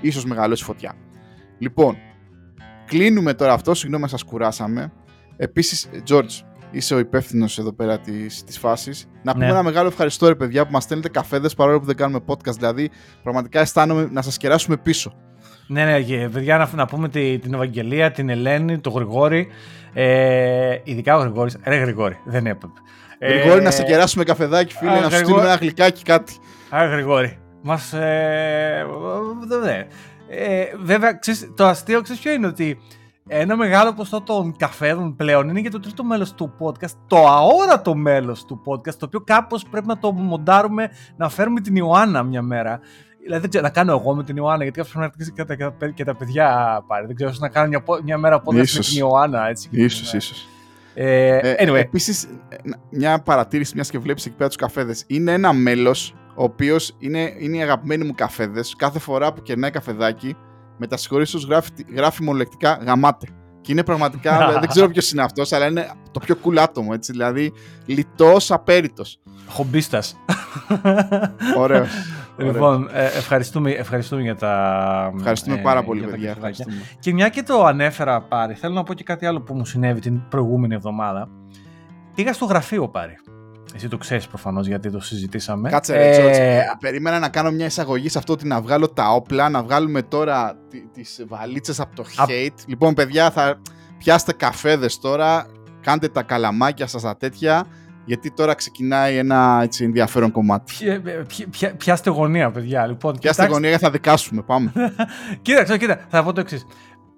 [0.00, 0.94] Ίσως μεγαλώσει φωτιά.
[1.58, 1.96] Λοιπόν,
[2.86, 3.74] κλείνουμε τώρα αυτό.
[3.74, 4.92] Συγγνώμη, σας κουράσαμε.
[5.36, 9.08] Επίσης, George, είσαι ο υπεύθυνος εδώ πέρα της της φάσης.
[9.22, 9.50] Να πούμε ναι.
[9.50, 12.54] ένα μεγάλο ευχαριστώ, ρε παιδιά, που μας στέλνετε καφέδες παρόλο που δεν κάνουμε podcast.
[12.56, 12.90] Δηλαδή,
[13.22, 15.14] πραγματικά αισθάνομαι να σας κεράσουμε πίσω.
[15.68, 19.48] Ναι, ναι, και παιδιά, να, να πούμε την Ευαγγελία, την Ελένη, τον Γρηγόρη.
[19.92, 21.56] Ε, ειδικά ο Γρηγόρης.
[21.64, 22.80] Ρε, Γρηγόρη, δεν έπρεπε.
[23.20, 26.32] Γρηγόρη, ε, να σε κεράσουμε καφεδάκι, φίλε, α, να σου στείλουμε ένα γλυκάκι, κάτι.
[26.70, 27.38] Α, Γρηγόρη.
[27.62, 27.92] Μας.
[27.92, 28.86] Ε,
[30.28, 32.78] ε, βέβαια, ξέρεις, το αστείο ξέρεις ποιο είναι ότι
[33.28, 37.94] ένα μεγάλο ποσοστό των καφέδων πλέον είναι και το τρίτο μέλος του podcast, το αόρατο
[37.94, 42.42] μέλος του podcast, το οποίο κάπως πρέπει να το μοντάρουμε να φέρουμε την Ιωάννα μια
[42.42, 42.80] μέρα.
[43.22, 45.76] Δηλαδή δεν ξέρω, να κάνω εγώ με την Ιωάννα, γιατί κάποιος πρέπει να ρωτήσει και,
[45.78, 47.06] τα, και τα παιδιά πάρει.
[47.06, 48.76] Δεν ξέρω, να κάνω μια, μια μέρα podcast ίσως.
[48.76, 49.48] με την Ιωάννα.
[49.48, 50.48] Έτσι, ίσως, ίσως.
[50.94, 51.74] Ε, ε anyway.
[51.74, 52.28] Επίσης,
[52.90, 55.04] μια παρατήρηση, μιας και βλέπεις εκεί πέρα τους καφέδες.
[55.06, 58.74] Είναι ένα μέλος ο οποίος είναι, είναι οι αγαπημένοι μου καφέδες.
[58.76, 60.36] Κάθε φορά που κερνάει καφεδάκι,
[60.76, 63.26] με τα συγχωρήσει γράφει, γράφει μονολεκτικά γαμάτε.
[63.60, 67.12] Και είναι πραγματικά, δεν ξέρω ποιος είναι αυτός, αλλά είναι το πιο cool άτομο, έτσι.
[67.12, 67.52] Δηλαδή,
[67.86, 69.18] λιτός απέριτος.
[69.48, 70.16] Χομπίστας.
[71.56, 71.88] Ωραίος.
[72.38, 75.12] Λοιπόν, ε, ευχαριστούμε, ευχαριστούμε για τα.
[75.16, 76.36] Ευχαριστούμε ε, πάρα πολύ, παιδιά.
[76.98, 80.00] Και μια και το ανέφερα πάρει, θέλω να πω και κάτι άλλο που μου συνέβη
[80.00, 81.28] την προηγούμενη εβδομάδα.
[82.14, 83.16] Πήγα στο γραφείο πάρει.
[83.76, 85.70] Εσύ το ξέρεις προφανώς γιατί το συζητήσαμε.
[85.70, 86.62] Κάτσε, ρε, ε...
[86.80, 90.56] Περίμενα να κάνω μια εισαγωγή σε αυτό ότι να βγάλω τα όπλα, να βγάλουμε τώρα
[90.92, 92.64] τις βαλίτσες από το hate.
[92.66, 93.60] Λοιπόν, παιδιά, θα
[93.98, 95.46] πιάστε καφέδες τώρα,
[95.80, 97.66] κάντε τα καλαμάκια σας τα τέτοια
[98.04, 100.74] Γιατί τώρα ξεκινάει ένα έτσι, ενδιαφέρον κομμάτι.
[101.50, 102.86] Ποια, πιάστε γωνία, παιδιά.
[102.86, 104.42] Λοιπόν, πιάστε γωνία για θα δικάσουμε.
[104.42, 104.72] Πάμε.
[105.42, 106.66] κοίταξε, κοίτα, θα πω το εξής.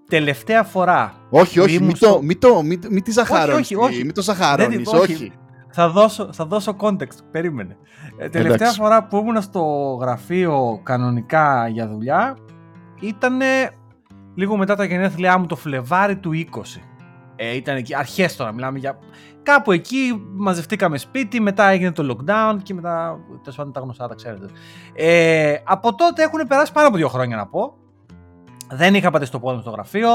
[0.09, 1.15] Τελευταία φορά.
[1.31, 3.71] Όχι, όχι, μην το, μη το, μη, μη τη ζαχαρώνεις.
[3.71, 5.13] Όχι, όχι, Μη το ζαχαρώνεις, όχι.
[5.13, 5.33] όχι.
[5.81, 7.77] Θα δώσω, θα δώσω context, περίμενε.
[8.17, 9.63] Ε, τελευταία φορά που ήμουν στο
[10.01, 12.37] γραφείο κανονικά για δουλειά
[13.01, 13.41] ήταν
[14.35, 16.61] λίγο μετά τα γενέθλιά μου το Φλεβάρι του 20.
[17.37, 18.99] Ε, ήταν εκεί, αρχές τώρα, μιλάμε για...
[19.43, 24.15] Κάπου εκεί μαζευτήκαμε σπίτι, μετά έγινε το lockdown και μετά, τέλος πάντων τα γνωστά τα
[24.15, 24.47] ξέρετε.
[24.95, 27.75] Ε, από τότε έχουν περάσει πάνω από δύο χρόνια να πω.
[28.71, 30.09] Δεν είχα πατήσει το πόδι μου στο γραφείο,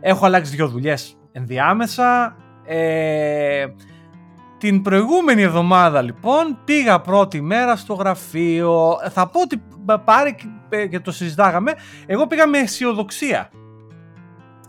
[0.00, 2.36] έχω αλλάξει δύο δουλειές ενδιάμεσα.
[2.64, 3.66] Ε,
[4.60, 8.98] την προηγούμενη εβδομάδα λοιπόν πήγα πρώτη μέρα στο γραφείο.
[9.10, 9.62] Θα πω ότι
[10.04, 10.36] πάρει
[10.90, 11.72] και το συζητάγαμε.
[12.06, 13.50] Εγώ πήγα με αισιοδοξία.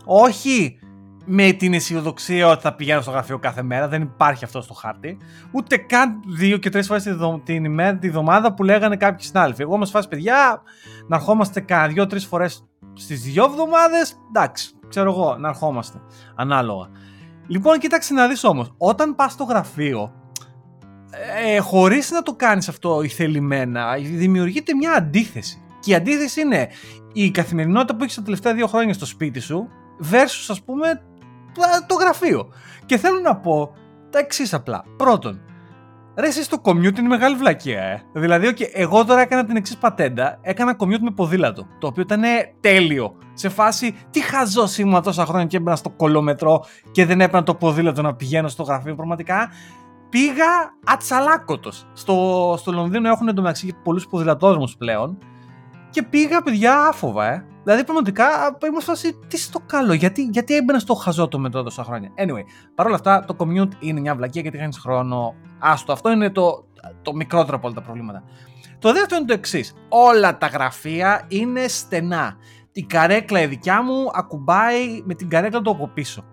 [0.04, 0.78] Όχι
[1.24, 3.88] με την αισιοδοξία ότι θα πηγαίνω στο γραφείο κάθε μέρα.
[3.88, 5.16] Δεν υπάρχει αυτό στο χάρτη.
[5.50, 9.62] Ούτε καν δύο και τρεις φορές την ημέρα, τη εβδομάδα που λέγανε κάποιοι συνάδελφοι.
[9.62, 10.62] Εγώ μα φάση παιδιά
[11.08, 14.16] να ερχόμαστε κάνα δύο-τρει φορές στις δύο εβδομάδες.
[14.28, 16.00] Εντάξει, ξέρω εγώ, να ερχόμαστε.
[16.34, 16.88] Ανάλογα.
[17.46, 20.12] Λοιπόν, κοίταξε να δεις όμως, όταν πας στο γραφείο,
[21.44, 25.62] ε, χωρίς να το κάνεις αυτό ηθελημένα, δημιουργείται μια αντίθεση.
[25.80, 26.68] Και η αντίθεση είναι
[27.12, 29.68] η καθημερινότητα που έχεις τα τελευταία δύο χρόνια στο σπίτι σου,
[30.12, 31.02] versus ας πούμε
[31.86, 32.52] το γραφείο.
[32.86, 33.74] Και θέλω να πω
[34.10, 34.84] τα εξής απλά.
[34.96, 35.40] Πρώτον,
[36.16, 38.02] Ρε, εσύ στο commute είναι μεγάλη βλακεία, ε.
[38.12, 40.38] Δηλαδή, okay, εγώ τώρα έκανα την εξής πατέντα.
[40.40, 41.66] Έκανα commute με ποδήλατο.
[41.78, 42.22] Το οποίο ήταν
[42.60, 43.14] τέλειο.
[43.34, 47.54] Σε φάση, τι χαζό ήμουν τόσα χρόνια και έμπαινα στο κολόμετρο και δεν έπαιρνα το
[47.54, 48.94] ποδήλατο να πηγαίνω στο γραφείο.
[48.94, 49.50] Πραγματικά
[50.08, 51.86] πήγα ατσαλάκωτος.
[51.92, 55.18] Στο, στο Λονδίνο έχουν εντωμεταξύ πολλούς ποδηλατόδρομους πλέον.
[55.90, 57.44] Και πήγα, παιδιά, άφοβα, ε.
[57.64, 58.24] Δηλαδή, πραγματικά
[58.66, 59.92] ήμουν σε τι στο καλό.
[59.92, 62.10] Γιατί, γιατί έμπαινα στο χαζό το μετρό τόσα χρόνια.
[62.18, 62.42] Anyway,
[62.74, 65.34] παρόλα αυτά, το commute είναι μια βλακία γιατί χάνεις χρόνο.
[65.58, 66.64] Άστο, αυτό είναι το,
[67.02, 68.22] το μικρότερο από όλα τα προβλήματα.
[68.78, 69.74] Το δεύτερο είναι το εξής.
[69.88, 72.36] Όλα τα γραφεία είναι στενά.
[72.72, 76.24] Η καρέκλα η δικιά μου ακουμπάει με την καρέκλα του από πίσω.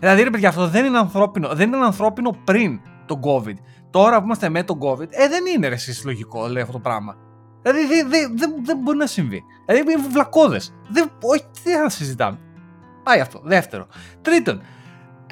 [0.00, 1.54] Δηλαδή, ρε παιδιά, αυτό δεν είναι ανθρώπινο.
[1.54, 3.54] Δεν ήταν ανθρώπινο πριν το COVID.
[3.90, 6.80] Τώρα που είμαστε με το COVID, ε, δεν είναι ρε, εσείς λογικό, λέει αυτό το
[6.80, 7.16] πράγμα.
[7.64, 9.42] Δηλαδή δεν δε, δε, δε μπορεί να συμβεί.
[9.66, 10.74] Δηλαδή είναι βλακώδες.
[11.20, 12.38] Όχι, τι να συζητάμε.
[13.02, 13.40] Πάει αυτό.
[13.44, 13.86] Δεύτερο.
[14.22, 14.62] Τρίτον,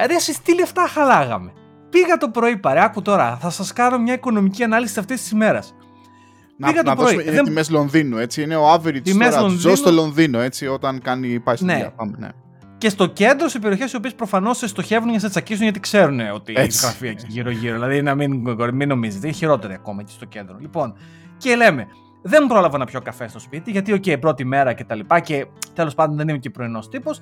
[0.07, 1.53] ρε, εσείς τι λεφτά χαλάγαμε.
[1.90, 5.75] Πήγα το πρωί παρέ, άκου τώρα, θα σας κάνω μια οικονομική ανάλυση αυτής της ημέρας.
[6.57, 7.14] Να, Πήγα να το πρωί.
[7.14, 7.45] Είναι δεν...
[7.45, 8.42] τιμές Λονδίνου, έτσι.
[8.42, 9.61] Είναι ο average τιμές τώρα, Λονδίνου...
[9.61, 11.73] ζω στο Λονδίνο, έτσι, όταν κάνει, πάει στη ναι.
[11.73, 11.90] δουλειά.
[11.90, 12.29] Πάμε, ναι.
[12.79, 15.81] Και στο κέντρο, σε περιοχές οι οποίες προφανώς σε στοχεύουν για να σε τσακίσουν γιατί
[15.81, 17.75] ξέρουν ότι έχεις γραφεία εκεί γύρω-γύρω.
[17.75, 20.57] Δηλαδή να μην, μην νομίζετε, είναι χειρότερη ακόμα εκεί στο κέντρο.
[20.61, 20.95] Λοιπόν,
[21.37, 21.87] και λέμε,
[22.22, 25.20] δεν πρόλαβα να πιω καφέ στο σπίτι, γιατί, ok, okay, πρώτη μέρα και τα λοιπά
[25.20, 27.20] και τέλος πάντων δεν είμαι και πρωινός τύπος.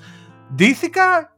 [0.55, 1.37] Ντύθηκα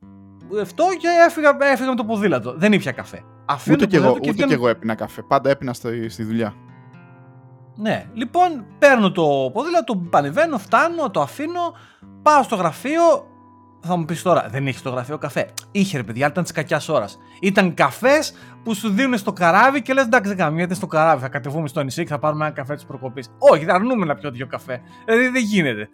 [0.62, 2.55] αυτό και έφυγα, έφυγα με το ποδήλατο.
[2.57, 3.25] Δεν ήπια καφέ.
[3.44, 5.22] Αφήνω ούτε και εγώ, και ούτε και εγώ έπινα καφέ.
[5.22, 6.55] Πάντα έπινα στη, στη δουλειά.
[7.77, 11.77] Ναι, λοιπόν, παίρνω το ποδήλατο, πανεβαίνω, φτάνω, το αφήνω,
[12.22, 13.27] πάω στο γραφείο,
[13.83, 16.88] θα μου πεις τώρα, δεν έχεις στο γραφείο καφέ; Είχε ρε παιδιά, ήταν της κακιάς
[16.88, 17.18] ώρας.
[17.40, 21.23] Ήταν καφές που σου δίνουν στο καράβι και λες: Εντάξει, δεν κάνουμε στο καράβι.
[21.23, 23.29] Θα κατεβούμε στο νησί και θα πάρουμε ένα καφέ της προκοπής.
[23.38, 24.81] Όχι, θα αρνούμε να πιω δύο καφέ.
[25.05, 25.88] Δηλαδή δεν γίνεται.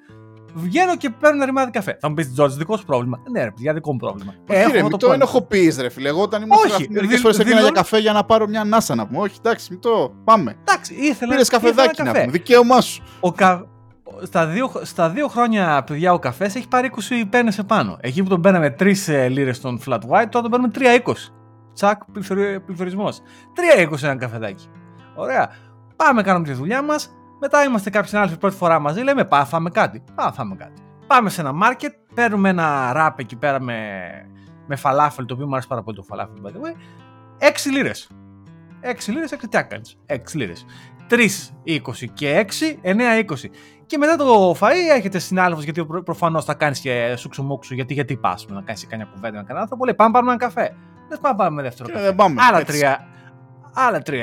[0.54, 1.96] Βγαίνω και παίρνω ένα ρημάδι καφέ.
[2.00, 3.20] Θα μου πεις Τζόρτζ, δικό σου πρόβλημα.
[3.30, 4.34] Ναι, ρε παιδιά, δικό μου πρόβλημα.
[4.50, 6.08] Όχι, ε, ρε, το, το ενοχοποιείς, ρε φίλε.
[6.08, 9.06] Εγώ όταν ήμουν Όχι, μερικές φορές έκανα για καφέ για να πάρω μια νάσα να
[9.06, 9.18] πούμε.
[9.18, 10.56] Όχι, εντάξει, μην το πάμε.
[10.60, 11.32] Εντάξει, ήθελα.
[11.32, 12.26] Πήρες καφεδάκι να πούμε.
[12.30, 13.02] Δικαίωμά σου.
[13.20, 13.66] Ο, κα
[14.22, 17.96] στα δύο, στα δύο χρόνια παιδιά ο καφές έχει πάρει 20 πένες επάνω.
[18.00, 21.12] Εκεί που τον παίρναμε 3 ε, λίρες στον flat white, τώρα τον παίρνουμε 3,20.
[21.74, 22.02] Τσακ,
[22.66, 23.20] πληθωρισμός.
[23.78, 24.68] 3,20 ένα καφεδάκι.
[25.14, 25.50] Ωραία.
[25.96, 27.10] Πάμε, κάνουμε τη δουλειά μας.
[27.40, 29.00] Μετά είμαστε κάποιοι συνάδελφοι πρώτη φορά μαζί.
[29.00, 30.04] Λέμε, πάμε, φάμε κάτι.
[30.14, 30.82] Πάμε, φάμε κάτι.
[31.06, 33.76] Πάμε σε ένα market, παίρνουμε ένα ραπ εκεί πέρα με,
[34.66, 36.74] με φαλάφελ, το οποίο μου αρέσει πάρα πολύ το φαλάφελ, by the way.
[37.38, 38.10] 6 λίρες.
[38.80, 39.58] 6 λίρες, 6 τι
[40.06, 40.66] 6 λίρες.
[41.10, 41.16] 3,
[41.64, 41.80] 20
[42.14, 43.50] και 6, 9, 20.
[43.86, 47.74] Και μετά το φαΐ έρχεται συνάδελφο γιατί προφανώς θα κάνεις και σούξου μουξου.
[47.74, 49.84] Γιατί, γιατί πας να κάνεις κανένα κουβέντα με κανένα άνθρωπο.
[49.84, 50.74] Λέει πάμε πάρουμε ένα καφέ.
[51.08, 52.12] Δεν πάμε πάρουμε δεύτερο καφέ.
[52.12, 53.08] Πάμε, άλλα, τρία,
[53.74, 54.14] άλλα 3,20.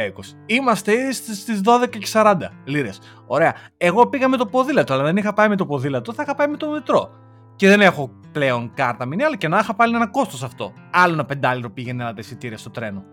[0.46, 3.00] Είμαστε στις 12 και 40 λίρες.
[3.26, 3.56] Ωραία.
[3.78, 6.48] Εγώ πήγα με το ποδήλατο, αλλά δεν είχα πάει με το ποδήλατο, θα είχα πάει
[6.48, 7.10] με το μετρό.
[7.56, 10.74] Και δεν έχω πλέον κάρτα αλλά και να είχα πάλι ένα κόστος αυτό.
[10.92, 13.04] Άλλο ένα πεντάλιρο πήγαινε ένα εισιτήρια στο τρένο.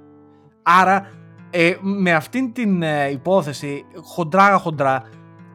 [0.63, 1.11] Άρα,
[1.55, 5.03] ε, με αυτήν την ε, υπόθεση, χοντρά χοντρά,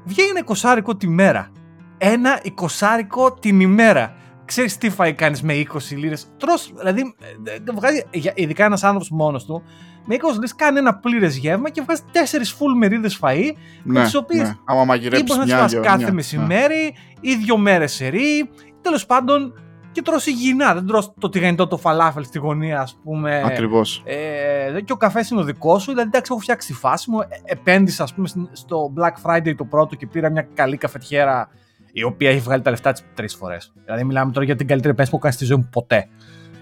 [0.03, 1.51] βγαίνει ένα εικοσάρικο τη μέρα.
[1.97, 4.15] Ένα εικοσάρικο την ημέρα.
[4.45, 8.03] Ξέρεις τι φάει κάνεις με 20 λίρες; Τρως, δηλαδή, ε, ε, βγάζει,
[8.35, 9.63] ειδικά ένας άνθρωπος μόνος του,
[10.05, 13.51] με 20 λίρες κάνει ένα πλήρες γεύμα και βγάζει 4 φουλ μερίδες φαΐ,
[13.83, 14.55] ναι, τις οποίες ναι.
[14.65, 17.31] Άμα ή μπορείς να τις φας κάθε ναι, μεσημέρι, ναι.
[17.31, 18.49] ή δύο μέρες σε ρί,
[18.81, 19.53] τέλος πάντων,
[19.97, 20.73] και τρως υγιεινά.
[20.73, 23.41] Δεν τρως το τηγανιτό το φαλάφελ στη γωνία, ας πούμε.
[23.45, 24.03] Ακριβώς.
[24.05, 25.89] Ε, και ο καφές είναι ο δικός σου.
[25.89, 27.21] Δηλαδή, εντάξει, έχω φτιάξει τη φάση μου.
[27.21, 31.49] Ε, επένδυσα, ας πούμε, στο Black Friday το πρώτο και πήρα μια καλή καφετιέρα
[31.91, 33.73] η οποία έχει βγάλει τα λεφτά της τρεις φορές.
[33.85, 36.07] Δηλαδή, μιλάμε τώρα για την καλύτερη επένδυση που έχω κάνει στη ζωή μου ποτέ.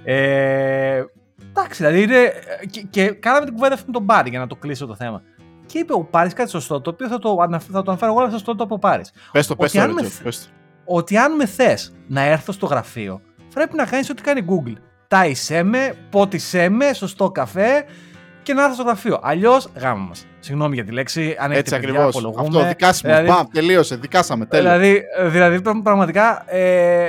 [0.04, 1.04] Ε,
[1.50, 2.32] εντάξει, δηλαδή είναι.
[2.70, 5.22] Και, και κάναμε την κουβέντα αυτή με τον Πάρη για να το κλείσω το θέμα.
[5.66, 7.36] Και είπε ο Πάρης κάτι σωστό, το οποίο θα το,
[7.72, 9.12] θα το αναφέρω εγώ, αλλά θα το από Πάρης.
[9.32, 9.80] Πες το, πες το,
[10.86, 13.22] Ότι αν με θες να έρθω στο γραφείο,
[13.54, 14.74] πρέπει να κάνεις ό,τι κάνει Google.
[15.08, 17.86] Τάισέ με, πότισέ με, σωστό καφέ
[18.44, 19.20] και να έρθω στο γραφείο.
[19.22, 20.26] Αλλιώς γάμα μας.
[20.40, 21.36] Συγγνώμη για τη λέξη.
[21.40, 22.26] Αν Έτσι ακριβώς.
[22.40, 23.14] Αυτό δικάσιμο.
[23.14, 23.96] Δηλαδή, Μπαμ, τελείωσε.
[23.96, 24.46] Δικάσαμε.
[24.46, 24.72] Τέλειο.
[24.72, 26.54] Δηλαδή, δηλαδή πραγματικά.
[26.54, 27.08] Ε,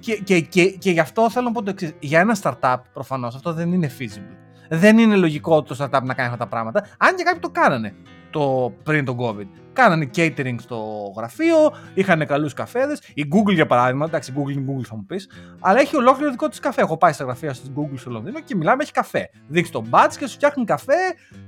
[0.00, 1.92] και, και, και, και γι' αυτό θέλω να πω το εξής.
[1.98, 4.36] Για ένα startup, προφανώς αυτό δεν είναι feasible.
[4.68, 6.86] Δεν είναι λογικό το startup να κάνει αυτά τα πράγματα.
[6.98, 7.94] Αν και κάποιοι το κάνανε
[8.30, 9.46] το, πριν τον COVID.
[9.78, 11.56] Κάνανε catering στο γραφείο,
[11.94, 13.00] είχαν καλούς καφέδες.
[13.14, 16.48] Η Google για παράδειγμα, εντάξει, Google είναι Google θα μου πεις, αλλά έχει ολόκληρο δικό
[16.48, 16.80] της καφέ.
[16.80, 19.30] Έχω πάει στα γραφεία τη Google στο Λονδίνο και μιλάμε, έχει καφέ.
[19.48, 20.92] Δείξει τον badge και σου φτιάχνει καφέ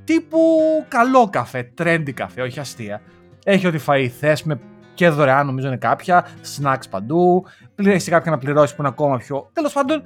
[0.04, 0.38] τύπου
[0.88, 3.00] καλό καφέ, trendy καφέ, όχι αστεία.
[3.44, 4.60] Έχει ό,τι φαΐ θες με
[4.94, 9.50] και δωρεάν νομίζω είναι κάποια, snacks παντού, έχει κάποια να πληρώσει που είναι ακόμα πιο.
[9.52, 10.04] Τέλος πάντων,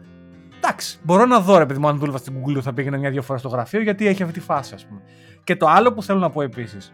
[0.56, 3.40] εντάξει, μπορώ να δω ρε παιδί μου αν δούλευα στην Google θα πήγαινα μια-δύο φορές
[3.40, 5.00] στο γραφείο γιατί έχει αυτή τη φάση, ας πούμε.
[5.44, 6.92] Και το άλλο που θέλω να πω επίσης.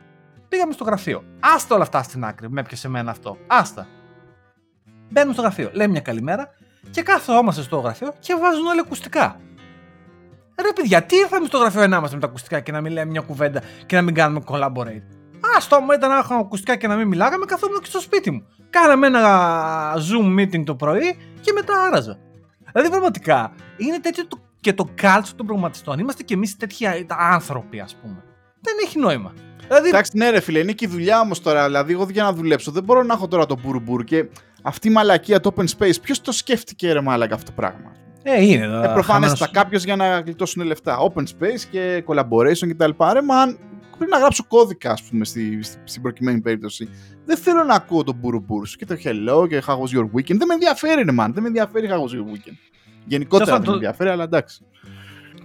[0.50, 1.24] Πήγαμε στο γραφείο.
[1.40, 2.50] Άστα όλα αυτά στην άκρη.
[2.50, 3.36] Με έπιασε εμένα αυτό.
[3.46, 3.86] Άστα.
[5.10, 5.70] Μπαίνουμε στο γραφείο.
[5.72, 6.48] Λέμε μια καλημέρα
[6.90, 9.40] και κάθόμαστε στο γραφείο και βάζουν όλα ακουστικά.
[10.62, 13.10] Ρε παιδιά, τι ήρθαμε στο γραφείο να είμαστε με τα ακουστικά και να μην λέμε
[13.10, 15.02] μια κουβέντα και να μην κάνουμε collaborate;
[15.56, 18.30] Α το άμα ήταν να έχουμε ακουστικά και να μην μιλάγαμε, καθόμουν και στο σπίτι
[18.30, 18.46] μου.
[18.70, 22.18] Κάναμε ένα Zoom meeting το πρωί και μετά άραζα.
[22.72, 25.98] Δηλαδή πραγματικά είναι τέτοιο το, και το culture των προγραμματιστών.
[25.98, 28.24] Είμαστε κι εμείς τέτοιοι άνθρωποι, ας πούμε.
[28.60, 29.32] Δεν έχει νόημα.
[29.70, 29.88] Δηλαδή...
[29.88, 31.66] Εντάξει, ναι, ρε φίλε, είναι και η δουλειά όμως τώρα.
[31.66, 34.28] Δηλαδή, εγώ για να δουλέψω δεν μπορώ να έχω τώρα το μπουρμπούρ και
[34.62, 36.00] αυτή η μαλακία το open space.
[36.02, 38.64] Ποιος το σκέφτηκε, ρε μάλακα αυτό το πράγμα; Ε, είναι.
[38.64, 39.50] Ε, προφανέστατα χαμένος...
[39.50, 40.98] κάποιος για να γλιτώσουν λεφτά.
[40.98, 42.90] Open space και collaboration κτλ.
[43.12, 43.56] Ρε, man,
[43.98, 46.88] πριν να γράψω κώδικα, ας πούμε, στη, στη, στην προκειμένη περίπτωση.
[47.24, 50.36] Δεν θέλω να ακούω τον μπουρμπούρ σου και το hello και how was your weekend;
[50.36, 51.30] Δεν με ενδιαφέρει, ρε, man.
[51.32, 52.56] Δεν με ενδιαφέρει how was your weekend.
[53.04, 54.64] Γενικότερα δεν με ενδιαφέρει, αλλά εντάξει.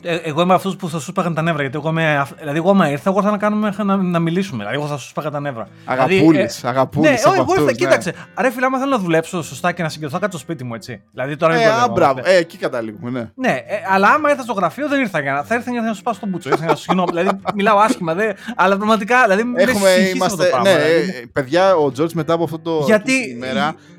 [0.08, 1.62] Ε, εγώ είμαι αυτού που θα σου σπάγαν τα νεύρα.
[1.62, 2.28] Γιατί εγώ είμαι.
[2.40, 4.58] Δηλαδή, εγώ άμα ήρθα, εγώ θα να, κάνουμε, να, να μιλήσουμε.
[4.58, 5.68] Δηλαδή, εγώ θα σου σπάγα τα νεύρα.
[5.86, 7.10] Αγαπούλης, δηλαδή, ε, αγαπούλης.
[7.10, 7.72] Ναι, εγώ ήρθα, ναι.
[7.72, 8.14] κοίταξε.
[8.40, 11.02] Ρε φίλε, άμα θέλω να δουλέψω σωστά και να συγκεντρωθώ κάτω στο σπίτι μου, έτσι.
[11.12, 13.30] Δηλαδή, τώρα ε, α, μπράβο, ε, εκεί καταλήγουμε, ναι.
[13.36, 15.44] Ναι, ε, αλλά άμα ήρθα στο γραφείο δεν ήρθα για να.
[15.44, 16.50] Θα ήρθα για να σου σπάσω τον μπούτσο.
[16.50, 17.10] Ήρθα για να σου συγγνώμη.
[17.12, 19.22] δηλαδή, μιλάω άσχημα, δε, αλλά πραγματικά.
[19.24, 20.44] Δηλαδή, Έχουμε, είμαστε.
[20.44, 21.28] Το πράγμα, ναι, δηλαδή.
[21.28, 22.84] παιδιά, ο Τζορτ μετά από αυτό το.
[22.86, 23.40] Γιατί.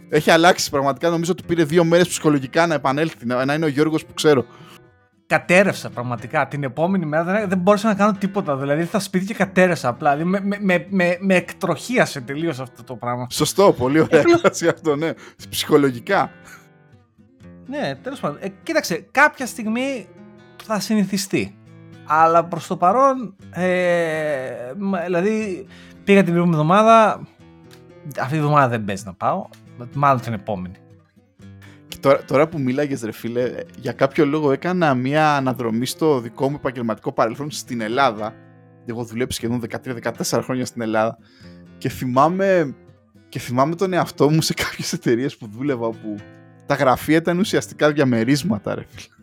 [0.09, 1.11] Έχει αλλάξει πραγματικά.
[1.11, 3.27] Νομίζω ότι πήρε δύο μέρες ψυχολογικά να επανέλθει.
[3.27, 4.45] Να είναι ο Γιώργος που ξέρω
[5.27, 6.49] κατέρευσα πραγματικά.
[6.49, 8.57] Την επόμενη μέρα δεν, δεν μπορούσα να κάνω τίποτα.
[8.57, 10.17] Δηλαδή ήρθα σπίτι και κατέρευσα απλά.
[10.17, 13.27] Δηλαδή, με, με, με, με εκτροχίασε τελείως αυτό το πράγμα.
[13.31, 15.11] Σωστό, πολύ ωραία έκφραση αυτό, ναι.
[15.49, 16.31] Ψυχολογικά.
[17.67, 18.39] Ναι, τέλος πάντων.
[18.41, 20.09] Ε, κοίταξε, κάποια στιγμή
[20.65, 21.57] θα συνηθιστεί.
[22.07, 24.73] Αλλά προς το παρόν, ε,
[25.05, 25.67] δηλαδή
[26.05, 27.21] πήγα την προηγούμενη εβδομάδα.
[28.19, 29.47] Αυτή τη εβδομάδα δεν παίζει να πάω.
[29.95, 30.75] Μάλλον την επόμενη.
[32.07, 36.57] Τώρα, τώρα που μίλαγες ρε φίλε, για κάποιο λόγο έκανα μια αναδρομή στο δικό μου
[36.59, 38.35] επαγγελματικό παρελθόν στην Ελλάδα.
[38.87, 39.63] Εγώ δουλέψει σχεδόν
[40.23, 41.19] 13-14 χρόνια στην Ελλάδα
[41.79, 42.75] και θυμάμαι,
[43.29, 46.17] και θυμάμαι τον εαυτό μου σε κάποιες εταιρείες που δούλευα που
[46.67, 49.15] τα γραφεία ήταν ουσιαστικά διαμερίσματα ρε φίλε.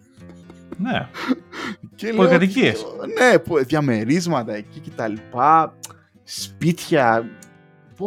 [0.77, 1.07] Ναι.
[1.95, 2.85] και Πολυκατοικίες.
[3.19, 5.77] Ναι, διαμερίσματα εκεί και τα λοιπά.
[6.23, 7.29] Σπίτια,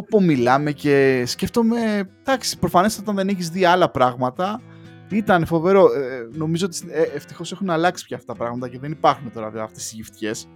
[0.09, 4.61] πω μιλάμε και σκέφτομαι, εντάξει, προφανέστατα δεν έχεις δει άλλα πράγματα,
[5.09, 5.83] ήταν φοβερό.
[5.93, 9.63] Ε, νομίζω ότι ε, ευτυχώς έχουν αλλάξει πια αυτά τα πράγματα και δεν υπάρχουν τώρα
[9.63, 10.47] αυτές οι γυφτιές.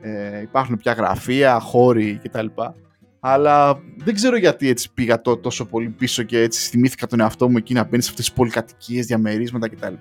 [0.00, 2.46] Ε, υπάρχουν πια γραφεία, χώροι κτλ.
[3.20, 7.48] Αλλά δεν ξέρω γιατί έτσι πήγα το, τόσο πολύ πίσω και έτσι θυμήθηκα τον εαυτό
[7.50, 9.94] μου εκεί να μπαίνεις σε αυτές τις πολυκατοικίες, διαμερίσματα κτλ.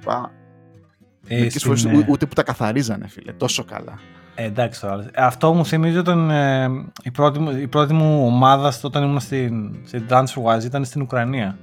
[1.27, 3.33] Ε, φορές, ούτε που τα καθαρίζανε, φίλε.
[3.33, 3.99] Τόσο καλά.
[4.35, 5.05] Ε, εντάξει τώρα.
[5.15, 6.69] Αυτό μου θυμίζει όταν ε,
[7.03, 11.57] η, πρώτη, η πρώτη μου ομάδα όταν ήμουν στην, στην TransferWise ήταν στην Ουκρανία.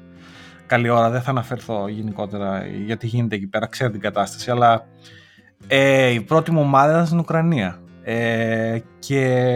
[0.67, 4.87] Καλή ώρα, δεν θα αναφερθώ γενικότερα γιατί γίνεται εκεί πέρα, ξέρω την κατάσταση, αλλά
[5.67, 7.81] ε, η πρώτη μου ομάδα ήταν στην Ουκρανία.
[8.03, 9.55] Ε, και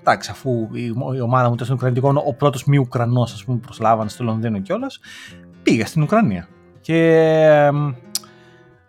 [0.00, 0.84] εντάξει, αφού η,
[1.16, 4.60] η ομάδα μου ήταν στην Ουκρανία, ο πρώτος μη Ουκρανός, ας πούμε, προσλάβανε στο Λονδίνο
[4.60, 5.00] κιόλας,
[5.62, 6.48] πήγα στην Ουκρανία.
[6.80, 7.70] Και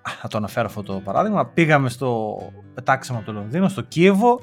[0.03, 1.45] θα το αναφέρω αυτό το παράδειγμα.
[1.45, 2.37] Πήγαμε στο.
[2.73, 4.39] Πετάξαμε από το Λονδίνο, στο Κίεβο.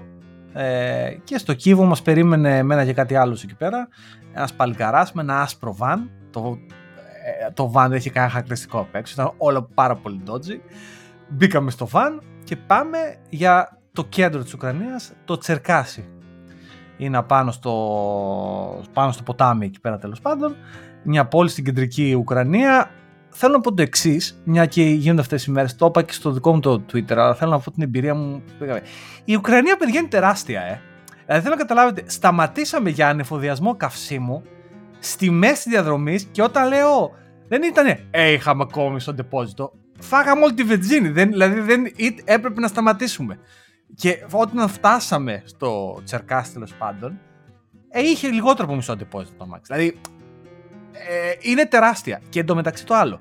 [0.53, 3.89] Ε, και στο Κίεβο μας περίμενε εμένα και κάτι άλλο εκεί πέρα.
[4.33, 6.11] Ένας παλικαρά με ένα άσπρο βαν.
[6.31, 6.80] Το, ε,
[7.55, 9.13] το βαν δεν είχε κανένα χαρακτηριστικό απ' έξω.
[9.13, 10.61] Ήταν όλο πάρα πολύ dodgy.
[11.29, 16.09] Μπήκαμε στο βαν και πάμε για το κέντρο της Ουκρανίας, το Τσερκάσι.
[16.97, 20.57] Είναι πάνω στο, πάνω στο ποτάμι εκεί πέρα τέλος πάντων.
[21.03, 22.91] Μια πόλη στην κεντρική Ουκρανία
[23.31, 25.77] θέλω να πω το εξής, μια και γίνονται αυτές οι μέρες.
[25.77, 28.43] Το είπα και στο δικό μου το Twitter, αλλά θέλω να πω την εμπειρία μου.
[29.25, 30.81] Η Ουκρανία, παιδιά, είναι τεράστια, ε.
[31.27, 34.43] Δηλαδή θέλω να καταλάβετε, σταματήσαμε για ανεφοδιασμό καυσίμου
[34.99, 37.19] στη μέση διαδρομής και όταν λέω.
[37.51, 39.73] Δεν ήταν, ε, είχαμε ακόμη στο ντεπόζιτο.
[39.99, 41.09] Φάγαμε όλη τη βενζίνη.
[41.09, 41.93] Δεν, δηλαδή δεν,
[42.25, 43.39] έπρεπε να σταματήσουμε.
[43.95, 47.19] Και όταν φτάσαμε στο Τσερκάσι τέλος πάντων,
[47.89, 49.73] ε, είχε λιγότερο από μισό ντεπόζιτο το αμάξι.
[49.73, 50.01] Δηλαδή
[50.93, 52.21] ε, είναι τεράστια.
[52.29, 53.21] Και εντωμεταξύ το άλλο.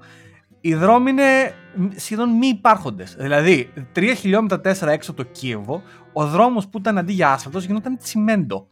[0.61, 1.53] Οι δρόμοι είναι
[1.95, 3.15] σχεδόν μη υπάρχοντες.
[3.19, 7.65] Δηλαδή, 3 χιλιόμετρα 4 έξω από το Κίεβο, ο δρόμος που ήταν αντί για άσφαλτος
[7.65, 8.69] γινόταν τσιμέντο.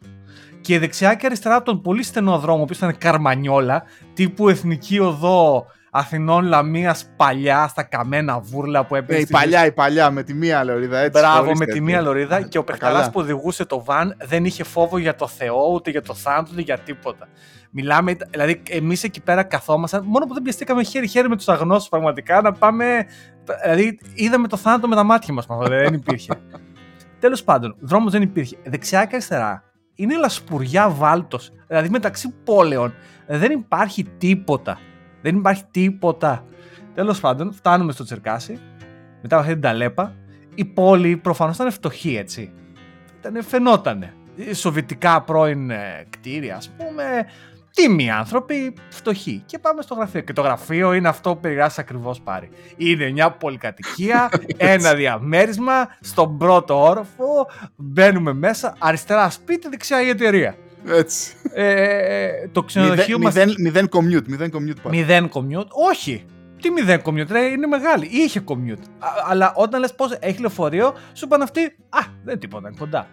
[0.67, 5.65] Και δεξιά και αριστερά από τον πολύ στενό δρόμο, που ήταν καρμανιόλα, τύπου εθνική οδό
[5.91, 9.19] Αθηνών Λαμίας παλιά στα καμένα βούρλα που έπαιζε.
[9.19, 10.97] Ε, η παλιά, η παλιά, με τη μία λωρίδα.
[10.97, 12.41] Έτσι, Μπράβο, με τη μία λωρίδα.
[12.41, 16.01] και ο παιχταρά που οδηγούσε το βαν δεν είχε φόβο για το Θεό, ούτε για
[16.01, 17.27] το θάνατο, ούτε για τίποτα.
[17.71, 22.41] Μιλάμε, δηλαδή, εμείς εκεί πέρα καθόμασταν, μόνο που δεν πιαστήκαμε χέρι-χέρι με τους αγνώστου πραγματικά
[22.41, 23.05] να πάμε.
[23.63, 25.45] Δηλαδή, είδαμε το θάνατο με τα μάτια μας.
[25.45, 26.33] Δηλαδή, δεν υπήρχε.
[27.19, 28.57] Τέλος πάντων, δρόμος δεν υπήρχε.
[28.63, 29.66] Δεξιά και αριστερά
[29.97, 31.51] είναι λασπουριά βάλτος.
[31.67, 32.93] Δηλαδή, μεταξύ πόλεων
[33.27, 34.79] δεν υπάρχει τίποτα.
[35.21, 36.43] Δεν υπάρχει τίποτα.
[36.93, 38.59] Τέλος πάντων, φτάνουμε στο Τσερκάσι,
[39.21, 40.15] μετά από αυτή την ταλέπα.
[40.55, 42.53] Η πόλη προφανώς ήταν φτωχή, έτσι.
[43.19, 44.13] Ήταν, φαινότανε.
[44.53, 47.25] Σοβιτικά πρώην ε, κτίρια, ας πούμε,
[47.77, 49.43] τίμοι άνθρωποι, φτωχοί.
[49.45, 50.21] Και πάμε στο γραφείο.
[50.21, 52.49] Και το γραφείο είναι αυτό που περιγράφει ακριβώς πάρει.
[52.77, 60.55] Είναι μια πολυκατοικία, ένα διαμέρισμα, στον πρώτο όροφο, μπαίνουμε μέσα, αριστερά σπίτι, δεξιά η εταιρεία.
[60.87, 61.33] Έτσι.
[61.53, 63.31] Ε, το ξενοδοχείο μα.
[63.57, 64.27] Μηδέν commute.
[64.27, 64.89] Μηδέν commute.
[64.89, 65.67] Μηδέν commute.
[65.89, 66.25] Όχι.
[66.61, 68.07] Τι μηδέν commute, ρε, είναι μεγάλη.
[68.11, 68.83] Είχε commute.
[69.29, 73.07] αλλά όταν λες πώς έχει λεωφορείο, σου είπαν αυτοί, Α, δεν είναι τίποτα, είναι κοντά.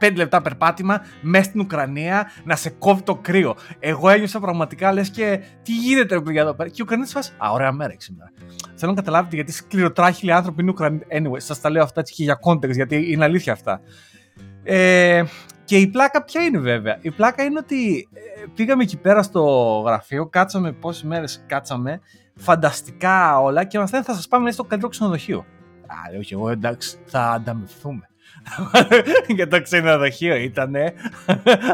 [0.00, 3.56] 15 λεπτά περπάτημα μέσα στην Ουκρανία να σε κόβει το κρύο.
[3.78, 7.32] Εγώ ένιωσα πραγματικά λες και τι γίνεται, ρε παιδιά εδώ πέρα; Και οι Ουκρανοί φάση,
[7.38, 8.30] Α, ωραία μέρα σήμερα.
[8.74, 11.00] Θέλω να καταλάβετε γιατί σκληροτράχυλοι άνθρωποι είναι Ουκρανοί.
[11.08, 13.80] Anyway, σας τα λέω αυτά έτσι και για context, γιατί είναι αλήθεια αυτά.
[14.62, 15.22] Ε,
[15.64, 16.98] και η πλάκα ποια είναι βέβαια.
[17.00, 19.42] Η πλάκα είναι ότι ε, πήγαμε εκεί πέρα στο
[19.86, 22.00] γραφείο, κάτσαμε πόσες μέρες κάτσαμε,
[22.34, 25.38] φανταστικά όλα και μας λένε θα σας πάμε στο καλύτερο ξενοδοχείο.
[25.86, 28.06] Α, όχι, εγώ εντάξει, θα ανταμυφθούμε.
[29.28, 30.74] για το ξενοδοχείο ήταν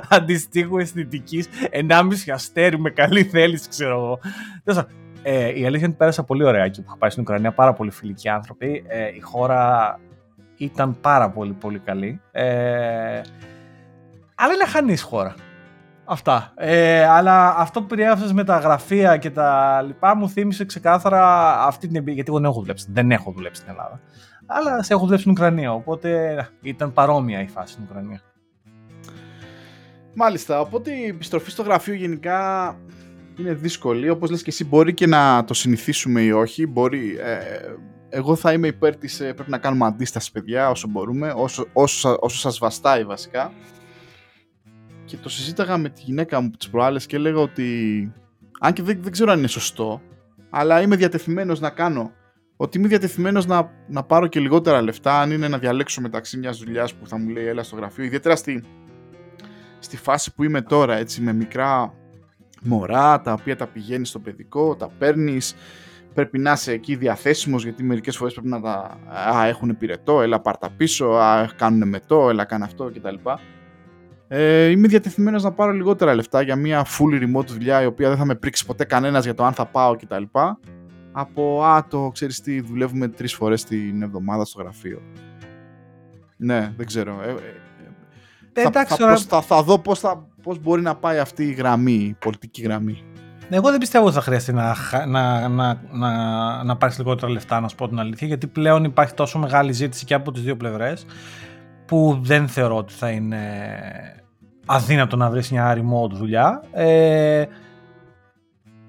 [0.09, 1.49] αντιστοίχου αισθητικής
[1.89, 4.19] 1,5 αστέρι με καλή θέληση, ξέρω εγώ.
[5.23, 7.73] Ε, η αλήθεια είναι ότι πέρασα πολύ ωραία και που είχα πάει στην Ουκρανία, πάρα
[7.73, 8.85] πολύ φιλικοί άνθρωποι.
[8.87, 10.01] Ε, η χώρα
[10.57, 12.21] ήταν πάρα πολύ πολύ καλή.
[12.33, 13.21] Ε,
[14.35, 15.35] αλλά είναι χανής χώρα.
[16.11, 16.53] Αυτά.
[16.57, 21.87] Ε, αλλά αυτό που περιέγραψες με τα γραφεία και τα λοιπά μου θύμισε ξεκάθαρα αυτή
[21.87, 22.15] την εμπειρία.
[22.15, 22.87] Γιατί εγώ δεν έχω δουλέψει.
[22.91, 24.01] Δεν έχω δουλέψει στην Ελλάδα.
[24.47, 25.73] Αλλά σε έχω δουλέψει στην Ουκρανία.
[25.73, 28.21] Οπότε ήταν παρόμοια η φάση στην Ουκρανία.
[30.15, 30.61] Μάλιστα.
[30.61, 32.75] Οπότε η επιστροφή στο γραφείο γενικά
[33.39, 34.09] είναι δύσκολη.
[34.09, 36.67] Όπως λες και εσύ, μπορεί και να το συνηθίσουμε ή όχι.
[36.67, 37.39] Μπορεί, ε,
[38.09, 39.21] εγώ θα είμαι υπέρ της.
[39.21, 43.53] Ε, πρέπει να κάνουμε αντίσταση, παιδιά, όσο μπορούμε, όσο, όσο, όσο σας βαστάει βασικά
[45.09, 48.13] και το συζήταγα με τη γυναίκα μου τις προάλλες και έλεγα ότι
[48.61, 50.03] αν και δεν, δεν ξέρω αν είναι σωστό
[50.51, 52.13] αλλά είμαι διατεθειμένος να κάνω
[52.57, 56.59] ότι είμαι διατεθειμένος να, να πάρω και λιγότερα λεφτά αν είναι να διαλέξω μεταξύ μιας
[56.59, 58.65] δουλειάς που θα μου λέει έλα στο γραφείο ιδιαίτερα στη,
[59.79, 61.95] στη φάση που είμαι τώρα έτσι με μικρά
[62.63, 65.55] μωρά τα οποία τα πηγαίνεις στο παιδικό, τα παίρνεις.
[66.15, 68.99] Πρέπει να είσαι εκεί διαθέσιμος γιατί μερικές φορές πρέπει να τα
[69.37, 73.15] α, έχουν πυρετό, έλα πάρ τα πίσω, α, κάνουν μετό, έλα κάνε αυτό κτλ.
[74.29, 78.19] Ε, είμαι διατεθειμένος να πάρω λιγότερα λεφτά για μια full remote δουλειά η οποία δεν
[78.19, 80.23] θα με πρίξει ποτέ κανένας για το αν θα πάω κτλ.
[81.13, 85.03] Από α, το ξέρεις τι, δουλεύουμε τρεις φορές την εβδομάδα στο γραφείο.
[86.37, 87.21] Ναι, δεν ξέρω.
[87.23, 87.35] Ε,
[88.61, 91.93] ε, θα, θα, θα, θα, δω πώς, θα, πώς μπορεί να πάει αυτή η γραμμή,
[91.93, 93.03] η πολιτική γραμμή.
[93.51, 97.69] Εγώ δεν πιστεύω ότι θα χρειαστεί να, να, να, να, να πάρεις λιγότερα λεφτά, να
[97.69, 101.07] σου πω την αλήθεια, γιατί πλέον υπάρχει τόσο μεγάλη ζήτηση και από τις δύο πλευρές
[101.87, 103.39] που δεν θεωρώ ότι θα είναι
[104.69, 106.63] αδύνατο να βρεις μια remote δουλειά.
[106.73, 107.45] Ε,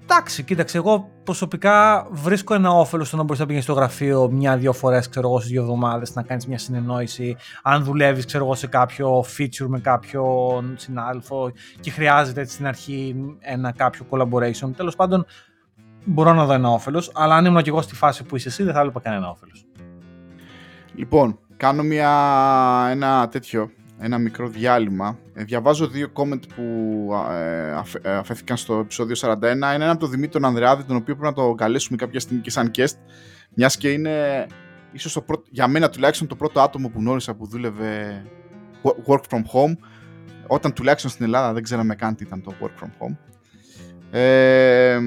[0.02, 4.72] εντάξει, κοίταξε, εγώ προσωπικά βρίσκω ένα όφελος στο να μπορείς να πηγαίνεις στο γραφείο μια-δύο
[4.72, 7.36] φορές, ξέρω εγώ, στις δύο εβδομάδες να κάνεις μια συνεννόηση.
[7.62, 13.16] Αν δουλεύεις, ξέρω εγώ, σε κάποιο feature με κάποιον συνάδελφο και χρειάζεται έτσι στην αρχή
[13.40, 14.70] ένα κάποιο collaboration.
[14.76, 15.26] Τέλος πάντων,
[16.04, 18.62] μπορώ να δω ένα όφελος, αλλά αν ήμουν και εγώ στη φάση που είσαι εσύ,
[18.62, 19.64] δεν θα έβλεπα κανένα όφελος.
[20.94, 22.10] Λοιπόν, κάνω μια,
[22.90, 23.70] ένα τέτοιο,
[24.00, 25.18] ένα μικρό διάλειμμα.
[25.34, 26.64] Ε, διαβάζω δύο comment που
[27.30, 27.70] ε,
[28.02, 29.42] ε, αφέθηκαν στο επεισόδιο 41.
[29.44, 32.42] Είναι ένα από τον Δημήτρη τον Ανδρεάδη, τον οποίο πρέπει να το καλέσουμε κάποια στιγμή
[32.42, 32.94] και σαν guest,
[33.54, 34.46] μιας και είναι
[34.92, 38.22] ίσως το πρώτο, για μένα τουλάχιστον το πρώτο άτομο που γνώρισα που δούλευε
[39.06, 39.76] work from home,
[40.46, 43.16] όταν τουλάχιστον στην Ελλάδα δεν ξέραμε καν τι ήταν το work from home.
[44.10, 44.98] Ε,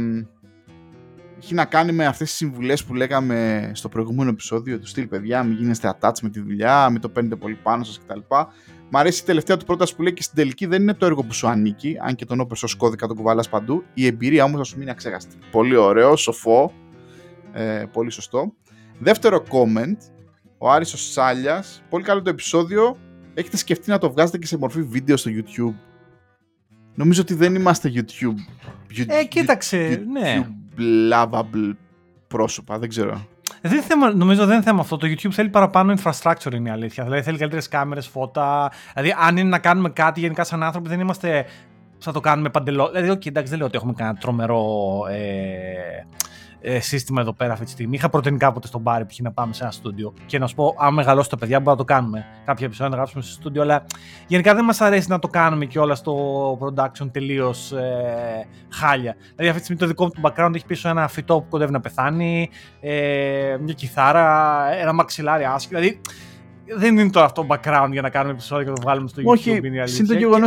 [1.43, 5.43] έχει να κάνει με αυτές τις συμβουλές που λέγαμε στο προηγούμενο επεισόδιο του στυλ παιδιά,
[5.43, 8.19] μην γίνεστε attach με τη δουλειά, μην το παίρνετε πολύ πάνω σας κτλ.
[8.95, 11.23] Μ' αρέσει η τελευταία του πρόταση που λέει και στην τελική δεν είναι το έργο
[11.23, 14.57] που σου ανήκει, αν και τον open source κώδικα τον κουβάλας παντού, η εμπειρία όμως
[14.57, 15.35] θα σου μείνει αξέχαστη.
[15.51, 16.73] Πολύ ωραίο, σοφό,
[17.53, 18.53] ε, πολύ σωστό.
[18.99, 19.97] Δεύτερο comment,
[20.57, 22.97] ο Άρης ο Σάλιας, πολύ καλό το επεισόδιο,
[23.33, 25.75] έχετε σκεφτεί να το βγάζετε και σε μορφή βίντεο στο YouTube;
[26.95, 28.35] Νομίζω ότι δεν είμαστε YouTube.
[29.07, 30.47] Ε, κοίταξε, ναι.
[31.11, 31.73] Lovable
[32.27, 33.27] πρόσωπα, δεν ξέρω.
[33.61, 34.97] Δεν θέμα, νομίζω δεν είναι θέμα αυτό.
[34.97, 37.03] Το YouTube θέλει παραπάνω infrastructure είναι η αλήθεια.
[37.03, 38.71] Δηλαδή θέλει καλύτερες κάμερες, φώτα.
[38.93, 41.45] Δηλαδή, αν είναι να κάνουμε κάτι γενικά σαν άνθρωποι, δεν είμαστε.
[41.97, 42.89] Θα το κάνουμε παντελώ.
[42.91, 44.65] Δηλαδή, okay, εντάξει, δεν λέω ότι έχουμε κανένα τρομερό
[45.09, 46.05] ε,
[46.65, 47.95] ε, σύστημα εδώ πέρα αυτή τη στιγμή.
[47.95, 50.75] Είχα προτείνει κάποτε στον Μπάρι που να πάμε σε ένα στούντιο και να σου πω,
[50.79, 52.25] αν μεγαλώσει το παιδιά, μπορούμε να το κάνουμε.
[52.45, 53.85] Κάποια επεισόδια να γράψουμε στο στούντιο, αλλά
[54.27, 56.13] γενικά δεν μας αρέσει να το κάνουμε και όλα στο
[56.61, 59.15] production τελείως ε, χάλια.
[59.35, 61.71] Δηλαδή, αυτή τη στιγμή το δικό μου του background έχει πίσω ένα φυτό που κοντεύει
[61.71, 62.49] να πεθάνει,
[62.79, 65.79] ε, μια κιθάρα, ένα μαξιλάρι άσχημα.
[65.79, 66.01] Δηλαδή,
[66.77, 69.25] δεν είναι το αυτό background για να κάνουμε επεισόδια και να το βγάλουμε στο YouTube.
[69.25, 69.59] Όχι,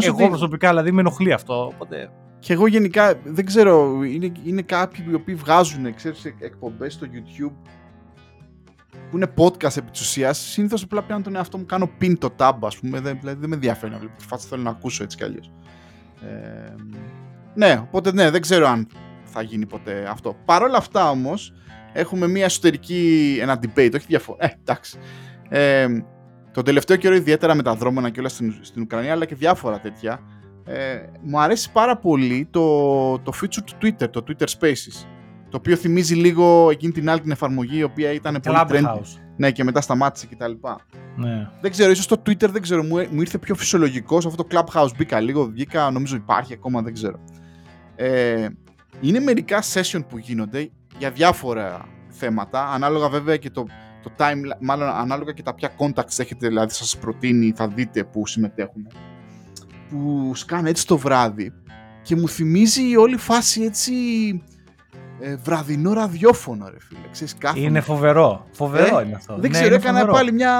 [0.07, 1.73] Εγώ προσωπικά δηλαδή με ενοχλεί αυτό.
[1.75, 7.07] Οπότε και εγώ γενικά δεν ξέρω, είναι, είναι κάποιοι οι οποίοι βγάζουν ξέρεις, εκπομπές στο
[7.13, 7.71] YouTube
[9.11, 12.35] που είναι podcast επί της ουσίας, συνήθως απλά πιάνω τον εαυτό μου, κάνω pin το
[12.39, 15.03] tab ας πούμε, δεν, δηλαδή δεν με ενδιαφέρει να βλέπω τη φάση, θέλω να ακούσω
[15.03, 15.53] έτσι κι αλλιώς.
[16.23, 16.75] Ε,
[17.55, 18.89] ναι, οπότε ναι, δεν ξέρω αν
[19.25, 20.37] θα γίνει ποτέ αυτό.
[20.45, 21.53] Παρ' όλα αυτά όμως,
[21.93, 24.99] έχουμε μια εσωτερική, ένα debate, όχι διαφορά, ε, εντάξει.
[25.49, 25.87] Ε,
[26.53, 29.81] τον τελευταίο καιρό ιδιαίτερα με τα δρόμενα και όλα στην, στην Ουκρανία, αλλά και διάφορα
[29.81, 30.21] τέτοια,
[30.67, 35.07] ε, μου αρέσει πάρα πολύ το, το feature του Twitter, το Twitter Spaces.
[35.51, 39.01] Το οποίο θυμίζει λίγο εκείνη την άλλη την εφαρμογή η οποία ήταν πολύ trendy.
[39.37, 40.53] Ναι, και μετά σταμάτησε κτλ.
[41.17, 41.49] Ναι.
[41.61, 44.21] Δεν ξέρω, ίσως το Twitter δεν ξέρω, μου, μου ήρθε πιο φυσιολογικό.
[44.21, 47.19] Σε αυτό το Clubhouse μπήκα λίγο, βγήκα, νομίζω υπάρχει ακόμα, δεν ξέρω.
[47.97, 48.49] Ε,
[49.01, 53.67] είναι μερικά session που γίνονται για διάφορα θέματα, ανάλογα βέβαια και το,
[54.03, 58.27] το time, μάλλον ανάλογα και τα ποια contacts έχετε, δηλαδή σας προτείνει, θα δείτε που
[58.27, 58.87] συμμετέχουν
[59.91, 61.53] που σκάνε έτσι το βράδυ
[62.03, 63.93] και μου θυμίζει η όλη φάση έτσι
[65.21, 67.09] ε, βραδινό ραδιόφωνο ρε φίλε.
[67.11, 68.47] Ξέρεις, Είναι φοβερό.
[68.51, 69.33] Φοβερό ε, είναι αυτό.
[69.33, 70.13] Δεν ναι, ξέρω, έκανα φοβερό.
[70.13, 70.55] πάλι μια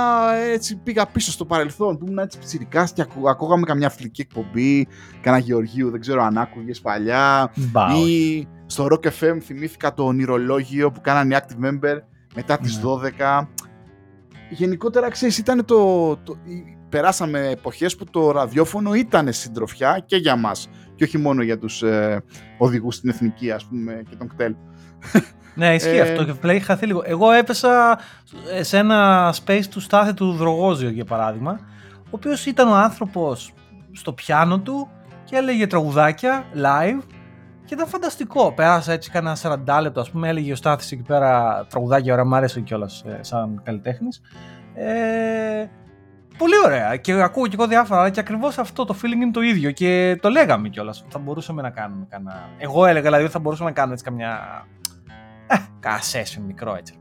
[0.53, 4.89] έτσι πήγα πίσω στο παρελθόν που ήμουν έτσι ψηρικάς και ακού, ακούγαμε καμιά φιλική εκπομπή,
[5.21, 10.91] κανένα Γεωργίου, δεν ξέρω αν άκουγες παλιά Μπα, ή στο Rock FM θυμήθηκα το ονειρολόγιο
[10.91, 11.99] που κάνανε οι Active Member
[12.35, 13.01] μετά τις 12.
[13.03, 13.47] Ναι.
[14.51, 16.37] Γενικότερα ξέρεις ήταν το, το,
[16.89, 21.83] περάσαμε εποχές που το ραδιόφωνο ήταν συντροφιά και για μας και όχι μόνο για τους
[21.83, 22.23] ε,
[22.59, 24.55] οδηγούς στην εθνική ας πούμε και τον κτέλ.
[25.55, 27.03] Ναι, ισχύει ε, αυτό και πλέον χαθεί λίγο.
[27.05, 27.99] Εγώ έπεσα
[28.61, 31.61] σε ένα space του Στάθη του Δρογόζιο για παράδειγμα,
[31.97, 33.53] ο οποίος ήταν ο άνθρωπος
[33.93, 34.89] στο πιάνο του
[35.25, 37.03] και έλεγε τραγουδάκια live
[37.65, 38.53] και ήταν φανταστικό.
[38.53, 42.35] Πέρασα έτσι κάνα 40 λεπτό, ας πούμε, έλεγε ο Στάθης εκεί πέρα τραγουδάκια, ωραία, μου
[42.35, 44.21] άρεσε κιόλας ε, σαν καλλιτέχνης.
[44.75, 45.67] Ε,
[46.39, 46.97] Πολύ ωραία.
[46.97, 49.71] Και ακούω και εγώ διάφορα, αλλά και ακριβώς αυτό το feeling είναι το ίδιο.
[49.71, 51.05] Και το λέγαμε κιόλας.
[51.09, 52.49] Θα μπορούσαμε να κάνουμε κανένα.
[52.59, 54.65] Εγώ έλεγα δηλαδή ότι θα μπορούσαμε να κάνουμε έτσι καμιά.
[55.47, 56.95] Ε, κάνα session μικρό έτσι.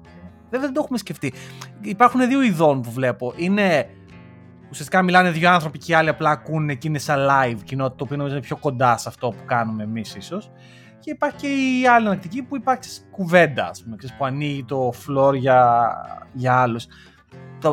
[0.49, 1.33] Δεν, δεν το έχουμε σκεφτεί.
[1.81, 3.33] Υπάρχουν δύο ειδών που βλέπω.
[3.36, 3.89] Είναι.
[4.69, 8.03] Ουσιαστικά μιλάνε δύο άνθρωποι και οι άλλοι απλά ακούνε και είναι σαν live κοινότητα, το
[8.03, 10.51] οποίο νομίζω είναι πιο κοντά σε αυτό που κάνουμε εμείς ίσως.
[10.99, 15.36] Και υπάρχει και η άλλη ανακτική που υπάρχει κουβέντα, ας πούμε, που ανοίγει το floor
[15.36, 15.91] για,
[16.33, 16.88] για άλλους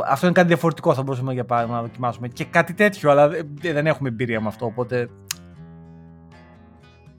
[0.06, 2.28] αυτό είναι κάτι διαφορετικό, θα μπορούσαμε για παράδειγμα να δοκιμάσουμε.
[2.28, 3.28] Και κάτι τέτοιο, αλλά
[3.60, 5.08] δεν έχουμε εμπειρία με αυτό, οπότε.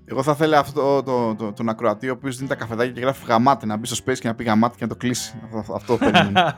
[0.06, 3.26] Εγώ θα ήθελα αυτό το, το, τον ακροατή, ο οποίος δίνει τα καφεδάκια και γράφει
[3.26, 5.34] γαμάτε, να μπει στο space και να πει γαμάτε και να το κλείσει.
[5.44, 6.40] Αυτό, αυτό περιμένω.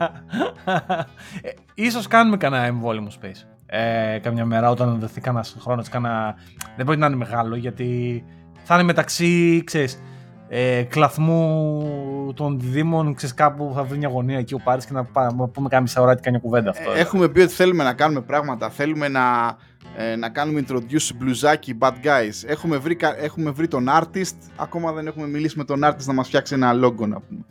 [1.42, 3.46] ε, ίσως κάνουμε κανένα εμβόλυμο space.
[3.66, 6.34] Ε, καμιά μέρα όταν δοθεί κανένα χρόνος, κανένα...
[6.76, 8.24] δεν μπορεί να είναι μεγάλο γιατί
[8.64, 10.02] θα είναι μεταξύ, ξέρεις,
[10.48, 15.06] ε, κλαθμού των δήμων, ξέρεις κάπου θα βρει μια γωνία εκεί ο Πάρης και να,
[15.14, 16.90] να πούμε κάμια μισά ώρα και μια κουβέντα αυτό.
[16.90, 19.56] Ε, έχουμε πει ότι θέλουμε να κάνουμε πράγματα, θέλουμε να,
[19.96, 22.46] ε, να κάνουμε introduce μπλουζάκι bad guys.
[22.46, 26.26] Έχουμε βρει, έχουμε βρει τον artist, ακόμα δεν έχουμε μιλήσει με τον artist να μας
[26.26, 27.44] φτιάξει ένα logo να πούμε.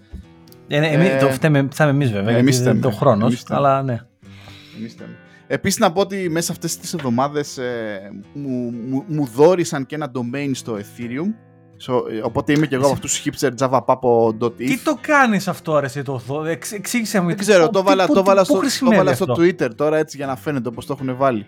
[0.67, 3.99] Ε, ναι, εμείς, το φταίμε, φταίμε εμείς βέβαια, εμείς γιατί το χρόνος, αλλά ναι.
[4.77, 4.95] Εμείς
[5.47, 7.99] Επίσης να πω ότι μέσα αυτές τις εβδομάδες ε,
[8.33, 11.54] μου, μου, μου δόρισαν και ένα domain στο Ethereum So, ε,
[12.23, 14.55] οπότε είμαι και εγώ από αυτούς του hipster javapapo.if.
[14.55, 16.21] Τι το κάνεις αυτό, ρε, εσύ το
[16.73, 17.27] εξήγησε μου.
[17.27, 20.35] Δεν ξέρω, το βάλα, το βάλα, στο, το βάλα στο Twitter τώρα έτσι για να
[20.35, 21.47] φαίνεται όπως το έχουν βάλει.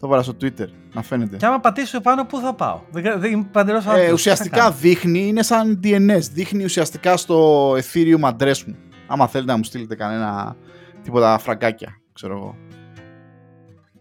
[0.00, 1.36] Το βάλα στο Twitter, να φαίνεται.
[1.36, 3.50] Και άμα πατήσω επάνω, πού θα πάω; Δεν, δεν
[3.96, 6.20] ε, ουσιαστικά δείχνει, είναι σαν DNS.
[6.32, 8.76] Δείχνει ουσιαστικά στο Ethereum address μου.
[9.06, 10.56] Άμα θέλετε να μου στείλετε κανένα
[11.02, 12.56] τίποτα φραγκάκια, ξέρω εγώ.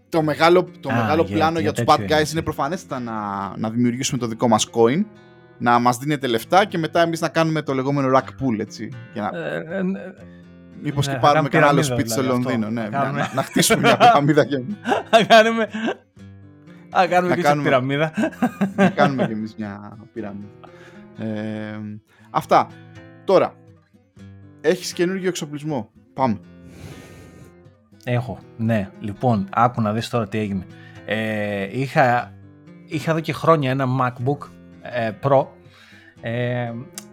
[0.09, 3.13] Το μεγάλο, το μεγάλο πλάνο για, για τους bad guys είναι προφανέστατα να,
[3.57, 5.03] να δημιουργήσουμε το δικό μας coin
[5.59, 8.89] να μας δίνετε λεφτά και μετά εμείς να κάνουμε το λεγόμενο rack pool, έτσι.
[9.13, 9.37] Για να...
[9.39, 9.83] Ε, ε, ε,
[10.81, 12.67] Μήπως ναι, και θα πάρουμε κάνουμε κανένα άλλο πυραμίδα, σπίτι στο δηλαδή, Λονδίνο.
[12.67, 12.79] αυτό.
[12.81, 14.61] Ναι, Θα κάνουμε- να, να χτίσουμε μια πυραμίδα και
[15.09, 15.67] Θα κάνουμε.
[16.89, 18.11] Θα κάνουμε Να και σε κάνουμε- πυραμίδα.
[18.75, 20.47] να κάνουμε κι εμείς μια πυραμίδα.
[21.17, 21.79] Ε,
[22.29, 22.67] αυτά.
[23.25, 23.53] Τώρα,
[24.61, 25.89] έχεις καινούργιο εξοπλισμό.
[26.13, 26.37] Πάμε.
[28.03, 28.89] Έχω, ναι.
[28.99, 30.65] Λοιπόν, άκου να δεις τώρα τι έγινε.
[31.05, 32.33] Ε, είχα,
[32.85, 34.47] είχα εδώ και χρόνια ένα MacBook
[34.81, 35.45] ε, Pro.
[36.21, 36.71] Ε,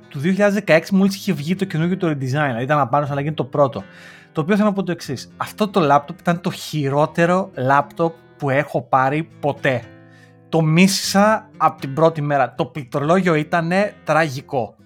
[0.09, 0.21] του
[0.67, 3.85] 2016 μόλις είχε βγει το καινούργιο το redesign, δηλαδή ήταν απάνω αλλά γίνει το πρώτο.
[4.33, 5.33] Το οποίο θέλω να πω το εξής.
[5.37, 9.83] Αυτό το laptop ήταν το χειρότερο laptop που έχω πάρει ποτέ.
[10.49, 12.55] Το μίσησα από την πρώτη μέρα.
[12.55, 13.73] Το πληκτρολόγιο ήταν
[14.05, 14.77] τραγικό.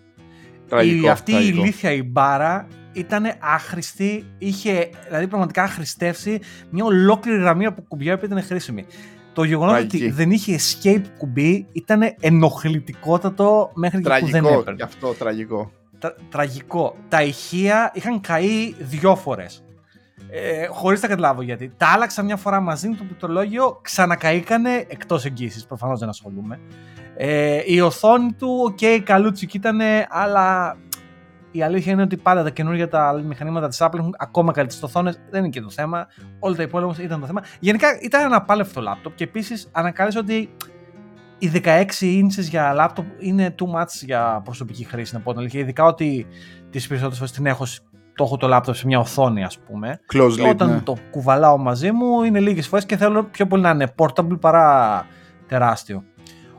[0.68, 1.56] Τραγικό, η, αυτή τραγικό.
[1.56, 8.18] η ηλίθια η μπάρα ήταν άχρηστη, είχε δηλαδή πραγματικά χρηστεύσει μια ολόκληρη γραμμή από κουμπιά
[8.18, 8.86] που ήταν χρήσιμη.
[9.32, 9.96] Το γεγονός Τραγική.
[9.96, 14.74] ότι δεν είχε escape κουμπί ήταν ενοχλητικότατο μέχρι και που δεν Τραγικό, έπαιρνε.
[14.76, 15.70] γι' αυτό τραγικό.
[15.98, 16.96] Τρα- τραγικό.
[17.08, 19.64] Τα ηχεία είχαν καεί δυο φορές.
[20.30, 21.72] Ε, Χωρίς να καταλάβω γιατί.
[21.76, 25.66] Τα άλλαξα μια φορά μαζί με το πληκτρολόγιο, ξανακαήκανε εκτός εγγύησης.
[25.66, 26.60] Προφανώς δεν ασχολούμαι.
[27.16, 30.76] Ε, η οθόνη του, οκ, καλούτσικη ήταν, αλλά
[31.50, 35.20] η αλήθεια είναι ότι πάντα τα καινούργια τα μηχανήματα της Apple έχουν ακόμα καλύτερες οθόνες.
[35.30, 36.06] Δεν είναι και το θέμα.
[36.38, 37.42] Όλα τα υπόλοιπα όμως ήταν το θέμα.
[37.60, 40.50] Γενικά ήταν ένα απάλευτο λάπτοπ και επίσης ανακάλυψα ότι
[41.38, 45.60] οι 16 inches για λάπτοπ είναι too much για προσωπική χρήση, να πω την αλήθεια.
[45.60, 46.26] Ειδικά ότι
[46.70, 47.64] τις περισσότερες φορές την έχω,
[48.14, 50.00] το έχω το λάπτοπ σε μια οθόνη, ας πούμε.
[50.14, 50.80] Closed Και lid, όταν ναι.
[50.80, 55.06] το κουβαλάω μαζί μου είναι λίγες φορές και θέλω πιο πολύ να είναι portable παρά
[55.46, 56.04] τεράστιο.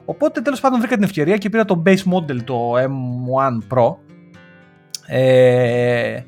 [0.06, 3.96] Οπότε τέλος πάντων βρήκα την ευκαιρία και πήρα το base model, το M1 Pro.
[5.14, 6.24] Ε,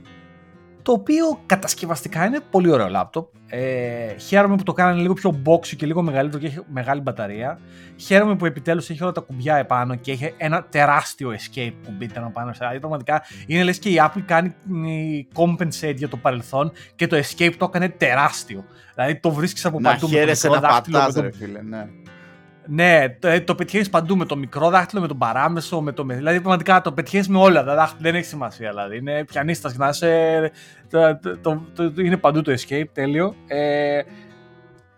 [0.82, 3.28] το οποίο κατασκευαστικά είναι πολύ ωραίο λάπτοπ.
[3.48, 7.60] Ε, χαίρομαι που το κάνανε λίγο πιο boxy και λίγο μεγαλύτερο και έχει μεγάλη μπαταρία.
[7.98, 12.32] Χαίρομαι που επιτέλους έχει όλα τα κουμπιά επάνω και έχει ένα τεράστιο escape κουμπί πάνω
[12.34, 12.52] πάνω.
[12.58, 14.86] Δηλαδή πραγματικά είναι λες και η Apple κάνει μ,
[15.36, 18.64] compensate για το παρελθόν και το escape το έκανε τεράστιο.
[18.96, 21.22] Δηλαδή το βρίσκεις από Να παντού με το χαίρεσαι μικρό να δάχτυλο, με πατάς, το
[21.22, 21.88] ρε φίλε, ναι.
[22.68, 26.06] Ναι, το, ε, το πετυχαίνεις παντού με το μικρό δάχτυλο, με τον παράμεσο, με το.
[26.06, 28.02] με- Δηλαδή, πραγματικά το πετυχαίνεις με όλα τα δάχτυλα.
[28.02, 28.70] Δεν έχει σημασία.
[28.70, 30.52] Δηλαδή, είναι πιανίστα να είσαι.
[30.90, 33.36] Το, το, το, το- το- είναι παντού το escape, τέλειο.
[33.48, 34.02] Ε,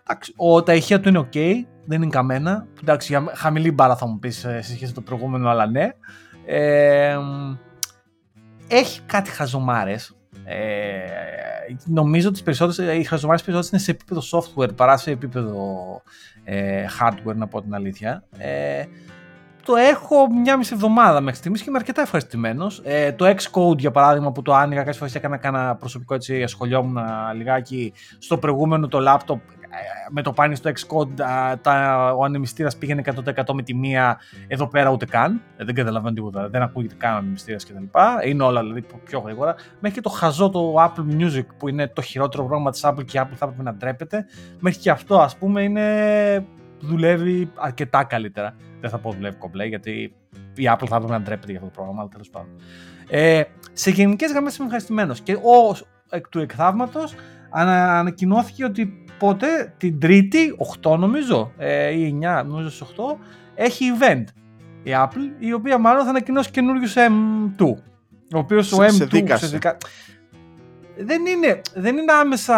[0.08, 1.38] εντάξει, ο, τα ηχεία του είναι ok,
[1.86, 2.66] δεν είναι καμένα.
[2.82, 5.94] Εντάξει, για χαμηλή μπάρα θα μου πεις σε σχέση με το προηγούμενο, αλλά ναι.
[6.46, 7.18] Ε,
[8.68, 10.16] έχει κάτι χαζομάρες.
[10.46, 10.56] Ε,
[11.86, 15.76] νομίζω ότι τις περισσότερες, οι χαζομάρες περισσότερες είναι σε επίπεδο software παρά σε επίπεδο
[16.46, 18.24] ε, hardware, να πω την αλήθεια.
[18.38, 18.84] Ε,
[19.66, 22.82] το έχω μια μισή εβδομάδα μέχρι στιγμής και είμαι αρκετά ευχαριστημένος.
[22.84, 26.98] Ε, το Xcode, για παράδειγμα, που το άνοιγα, κάποιες φορές έκανα κάνα προσωπικό έτσι, ασχολιόμουν
[27.36, 29.40] λιγάκι στο προηγούμενο το laptop.
[29.76, 34.20] Ε, Με το πάνι στο Xcode, α, τα, ο ανεμιστήρας πήγαινε 100% με τη μία,
[34.48, 35.42] εδώ πέρα ούτε καν.
[35.58, 37.84] Ε, δεν καταλαβαίνω τίποτα, δεν ακούγεται καν ο ανεμιστήρας κτλ.
[38.28, 39.56] Είναι όλα δηλαδή πιο γρήγορα.
[39.80, 43.18] Μέχρι και το χαζό το Apple Music, που είναι το χειρότερο πρόγραμμα της Apple και
[43.18, 44.26] η Apple θα έπρεπε να ντρέπεται.
[44.60, 46.46] Μέχρι και αυτό, ας πούμε, είναι
[46.80, 48.56] δουλεύει αρκετά καλύτερα.
[48.80, 50.16] Δεν θα πω δουλεύει κομπλέ, γιατί
[50.56, 52.50] η Apple θα έπρεπε να ντρέπεται για αυτό το πρόγραμμα, αλλά τέλος πάντων.
[53.10, 55.22] Ε, σε γενικές γραμμές είμαι ευχαριστημένος.
[55.22, 57.16] Και ως εκ του εκθαύματος
[57.50, 63.18] ανα, ανακοινώθηκε ότι πότε την Τρίτη, 8 νομίζω, ε, ή 9, νομίζω στις 8,
[63.56, 64.24] έχει event
[64.84, 67.66] η Apple, η οποία μάλλον θα ανακοινώσει καινούριους M2.
[68.34, 69.34] Ο οποίος ο Σε- σε M2 δίκασε.
[69.46, 69.78] ουσιαστικά.
[70.98, 72.56] Δεν είναι, δεν είναι άμεσα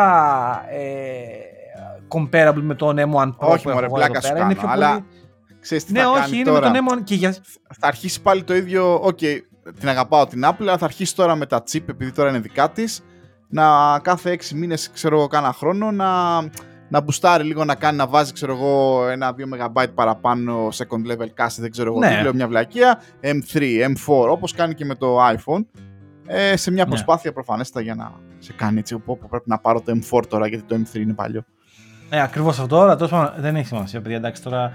[0.70, 1.26] ε,
[2.08, 4.40] comparable με τον M1 Pro Όχι, που μωρέ, έχω εγώ εδώ πλάκα σου πέρα.
[4.40, 5.06] κάνω, Είναι πιο αλλά πολύ...
[5.60, 6.72] Ξέρεις τι Ναι, θα όχι, κάνει είναι τώρα.
[6.72, 7.32] με τον M1 και για...
[7.80, 8.94] θα αρχίσει πάλι το ίδιο.
[9.04, 9.18] Οκ,
[9.80, 12.70] την αγαπάω την Apple, αλλά θα αρχίσει τώρα με τα chip, επειδή τώρα είναι δικά
[12.72, 13.02] της,
[13.50, 16.42] να κάθε 6 μήνες, ξέρω εγώ, κάνα χρόνο να,
[16.90, 21.44] να μπουστάρει λίγο, να κάνει να βάζει, ξέρω εγώ, ένα 2 MB παραπάνω second level
[21.44, 22.16] cache, δεν ξέρω εγώ Ναι.
[22.18, 25.66] τι, λέω μια βλακεία, M3, M4, όπως κάνει και με το iPhone.
[26.26, 26.90] Ε, σε μια Ναι.
[26.90, 30.64] προσπάθεια προφανέστα για να σε κάνει έτσι, όπου πρέπει να πάρω το M4 τώρα, γιατί
[30.64, 31.44] το M3 είναι παλιό.
[32.10, 32.80] Ναι, ακριβώς αυτό.
[32.82, 34.18] Αλλά τέλος πάντων, δεν έχει σημασία, παιδιά.
[34.18, 34.72] Εντάξει, τώρα.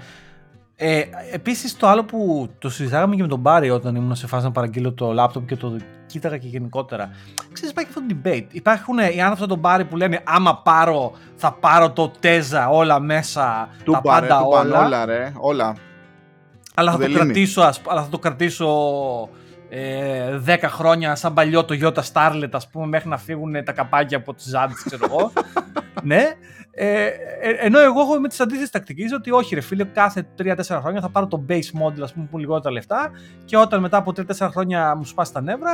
[0.85, 4.43] Ε, Επίσης, το άλλο που το συζητάγαμε και με τον Μπάρι όταν ήμουν σε φάση
[4.43, 5.75] να παραγγείλω το laptop και το
[6.05, 7.09] κοίταγα και γενικότερα.
[7.51, 8.45] Ξέρεις, υπάρχει αυτό το debate.
[8.51, 12.99] Υπάρχουν οι άνθρωποι από τον Μπάρι που λένε Άμα πάρω, θα πάρω το τέζα όλα
[12.99, 14.85] μέσα, τα Τούμπα, ρε, πάντα τούμπαν όλα.
[14.85, 15.75] όλα, ρε, όλα.
[16.75, 17.19] Αλλά θα, το Δελήμι.
[17.19, 18.69] κρατήσω, ας, αλλά θα το κρατήσω
[19.69, 24.17] ε, 10 χρόνια σαν παλιό το Yota Starlet, ας πούμε, μέχρι να φύγουν τα καπάκια
[24.17, 25.31] από τις ζάντες, ξέρω εγώ.
[26.03, 26.23] ναι.
[26.75, 27.11] Ε, ε,
[27.59, 31.09] ενώ εγώ έχω με τις αντίθετες τακτικές ότι όχι ρε φίλε, κάθε 3-4 χρόνια θα
[31.09, 33.11] πάρω το base model, ας πούμε, που είναι λιγότερα λεφτά
[33.45, 35.73] και όταν μετά από 3-4 χρόνια μου σπάσει τα νεύρα,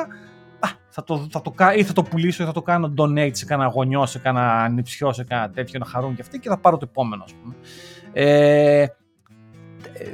[0.59, 3.29] α, θα το, θα το, κα- ή θα το πουλήσω ή θα το κάνω donate
[3.31, 6.57] σε κανένα γονιό, σε κανένα νηψιό, σε κανένα τέτοιο να χαρούν και αυτοί και θα
[6.57, 7.55] πάρω το επόμενο, ας πούμε.
[8.13, 8.85] Ε,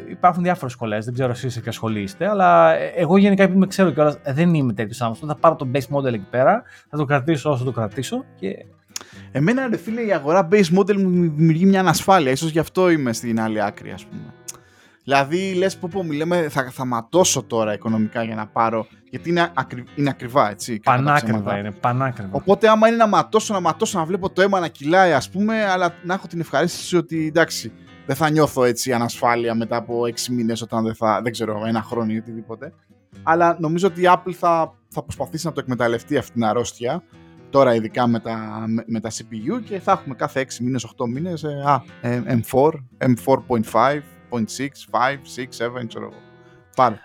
[0.09, 1.05] υπάρχουν διάφορες σχολές.
[1.05, 4.53] Δεν ξέρω εσείς σε ποια σχολή είστε, αλλά εγώ γενικά επειδή με ξέρω κιόλας δεν
[4.53, 5.27] είμαι τέτοιος άνθρωπος.
[5.33, 8.65] Θα πάρω το base model εκεί πέρα, θα το κρατήσω όσο το κρατήσω και
[9.31, 12.31] Εμένα ρε φίλε η αγορά base model μου δημιουργεί μια ανασφάλεια.
[12.31, 14.33] Ίσως γι' αυτό είμαι στην άλλη άκρη ας πούμε.
[15.03, 19.51] Δηλαδή λες πω πω μιλάμε θα, θα ματώσω τώρα οικονομικά για να πάρω γιατί είναι,
[19.53, 20.79] ακρι, είναι ακριβά έτσι.
[20.83, 22.29] Πανάκριβα είναι, πανάκριβα.
[22.31, 25.65] Οπότε άμα είναι να ματώσω, να ματώσω, να βλέπω το αίμα να κυλάει ας πούμε
[25.65, 27.71] αλλά να έχω την ευχαρίστηση ότι εντάξει
[28.05, 31.81] δεν θα νιώθω έτσι ανασφάλεια μετά από 6 μήνες όταν δεν θα, δεν ξέρω, ένα
[31.81, 32.73] χρόνο ή οτιδήποτε.
[33.23, 37.03] Αλλά νομίζω ότι η Apple θα, θα προσπαθήσει να το εκμεταλλευτεί αυτή την αρρώστια
[37.49, 41.43] τώρα ειδικά με τα, με τα CPU και θα έχουμε κάθε 6 μήνες, 8 μήνες
[41.43, 44.39] ε, α, M4, M4.5, 0.6, 5,
[45.79, 46.21] 6, 7, ξέρω εγώ.
[46.75, 46.99] Πάρε.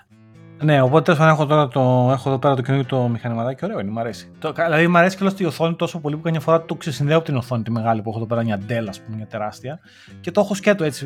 [0.62, 3.64] Ναι, οπότε τέλος πάντων έχω τώρα το, έχω εδώ πέρα το καινούργιο το μηχανηματάκι.
[3.64, 4.30] Ωραίο είναι, μου αρέσει.
[4.38, 7.16] Το, δηλαδή, μου αρέσει και όλο η οθόνη τόσο πολύ που καμιά φορά το ξεσυνδέω
[7.16, 9.80] από την οθόνη τη μεγάλη που έχω εδώ πέρα, μια Dell, ας πούμε, μια τεράστια.
[10.20, 11.04] Και το έχω σκέτο έτσι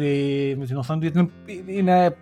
[0.59, 1.33] με την οθόνη του γιατί
[1.67, 2.17] είναι.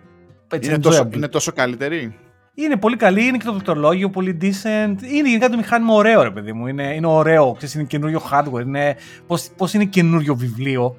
[0.51, 2.19] Έτσι, είναι, τόσο, είναι τόσο καλύτερη;
[2.55, 4.95] Είναι πολύ καλή, είναι και το πληκτρολόγιο πολύ decent.
[5.01, 6.67] Είναι γενικά το μηχάνημα ωραίο, ρε παιδί μου.
[6.67, 8.61] Είναι, είναι ωραίο, ξέρεις, είναι καινούριο hardware.
[8.61, 8.95] Είναι,
[9.27, 10.97] πώς, πώς είναι καινούριο βιβλίο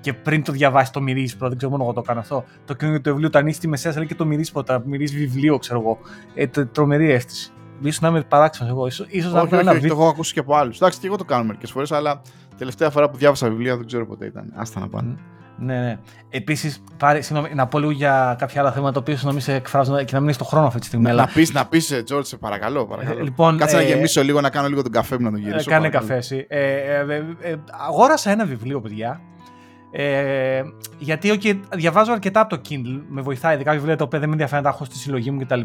[0.00, 1.48] και πριν το διαβάσει το μυρίζει πρώτα.
[1.48, 2.44] Δεν ξέρω μόνο εγώ το κάνω αυτό.
[2.64, 4.82] Το καινούριο το βιβλίο το ανοίξει τη μεσαία, αλλά και το μυρίζει πρώτα.
[4.86, 5.98] Μυρίζει βιβλίο, ξέρω εγώ.
[6.34, 7.52] Ε, το, τρομερή αίσθηση.
[7.90, 8.86] σω να είμαι παράξενος εγώ.
[8.86, 10.76] Ίσως, ίσως όχι, όχι, όχι, το έχω ακούσει και από άλλους.
[10.76, 12.22] Εντάξει, και εγώ το κάνω μερικές φορές, αλλά
[12.58, 14.52] τελευταία φορά που διάβασα βιβλία δεν ξέρω ποτέ ήταν.
[14.54, 15.16] Άστα να πάνε.
[15.64, 15.98] Ναι, ναι.
[16.28, 16.82] Επίσης,
[17.54, 20.28] να πω λίγο για κάποια άλλα θέματα που να μην σε εκφράζω και να μην
[20.28, 21.12] έχει το χρόνο αυτή τη στιγμή.
[21.12, 22.86] Να, πεις, να πεις, Τζόρτ, σε παρακαλώ.
[22.86, 23.18] παρακαλώ.
[23.18, 25.40] Ε, λοιπόν, Κάτσε ε, να γεμίσω λίγο, να κάνω λίγο τον καφέ μου να τον
[25.40, 25.70] γυρίσω.
[25.70, 26.46] Ε, κάνε καφέ, εσύ.
[26.48, 27.54] Ε, ε, ε,
[27.86, 29.20] αγόρασα ένα βιβλίο, παιδιά,
[29.94, 30.62] ε,
[30.98, 34.34] γιατί okay, διαβάζω αρκετά από το Kindle, με βοηθάει ειδικά βιβλία τα οποία δεν με
[34.34, 35.60] ενδιαφέρει να τα έχω στη συλλογή μου κτλ.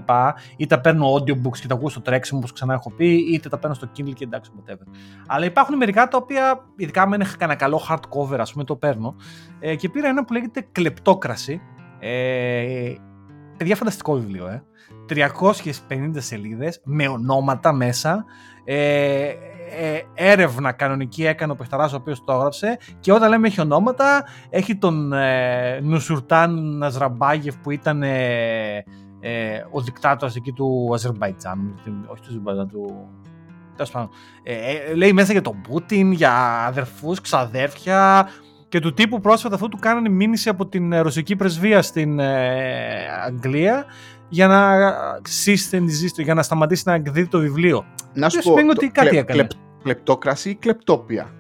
[0.58, 3.58] Είτε τα παίρνω audiobooks και τα ακούω στο τρέξιμο όπως ξανά έχω πει, είτε τα
[3.58, 4.88] παίρνω στο Kindle και εντάξει, whatever.
[5.28, 9.16] Αλλά υπάρχουν μερικά τα οποία, ειδικά αν έχει κανένα καλό hardcover, ας πούμε, το παίρνω.
[9.60, 11.62] Ε, και πήρα ένα που λέγεται Κλεπτόκραση.
[12.00, 12.94] Ε,
[13.58, 14.64] παιδιά, φανταστικό βιβλίο, ε.
[15.10, 18.26] 350 σελίδες με ονόματα μέσα.
[18.64, 19.34] Ε,
[19.80, 22.78] ε, έρευνα κανονική έκανε ο Πεχταράς ο οποίος το έγραψε.
[23.00, 28.84] Και όταν λέμε έχει ονόματα έχει τον ε, Νουσουρτάν Ναζραμπάγεφ που ήταν ε,
[29.20, 33.08] ε, ο δικτάτορας εκεί του Αζερμπαϊτζάν όχι του Αζερμπαϊτζάν του
[34.44, 38.30] ε, ε, λέει μέσα για τον Πούτιν, για αδερφούς, ξαδέρφια
[38.70, 42.20] και του τύπου πρόσφατα αυτό του κάνανε μήνυση από την ρωσική πρεσβεία στην
[43.26, 43.86] Αγγλία
[44.30, 44.76] για να
[46.18, 47.86] για να σταματήσει να εκδίδει το βιβλίο.
[48.14, 49.48] Να σου πω, ότι κάτι κλε, έκανε;
[49.84, 51.32] κλεπτόκραση ή κλεπτόπια;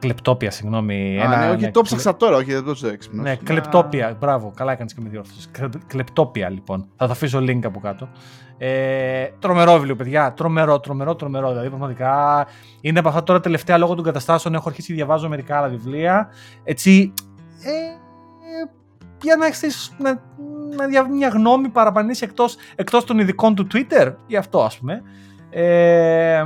[0.00, 1.20] Κλεπτόπια, συγγνώμη.
[1.20, 2.94] Α, ένα, ναι, όχι, ναι, το ψάξα τώρα, όχι, δεν το ξέρω.
[3.10, 5.48] Ναι, κλεπτόπια, μπράβο, καλά έκανες και με διόρθωση.
[5.86, 6.88] Κλεπτόπια, λοιπόν.
[6.96, 8.08] Θα το αφήσω link από κάτω.
[8.58, 10.32] Ε, τρομερό βιβλίο, παιδιά.
[10.32, 11.48] Τρομερό, τρομερό, τρομερό.
[11.48, 12.46] Δηλαδή, πραγματικά
[12.80, 14.54] είναι από αυτά τώρα τελευταία λόγω των καταστάσεων.
[14.54, 16.28] Έχω αρχίσει και διαβάζω μερικά άλλα βιβλία.
[16.64, 17.12] Έτσι.
[17.62, 17.70] Ε,
[19.22, 20.22] για να έχεις να,
[20.76, 25.02] να, μια γνώμη παραπανήσει εκτός, εκτός των ειδικών του Twitter, γι' αυτό ας πούμε.
[25.50, 26.44] Ε,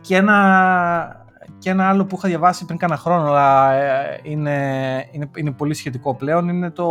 [0.00, 1.26] και, ένα,
[1.58, 5.74] και ένα άλλο που είχα διαβάσει πριν κάνα χρόνο, αλλά ε, είναι, είναι, είναι πολύ
[5.74, 6.86] σχετικό πλέον, είναι το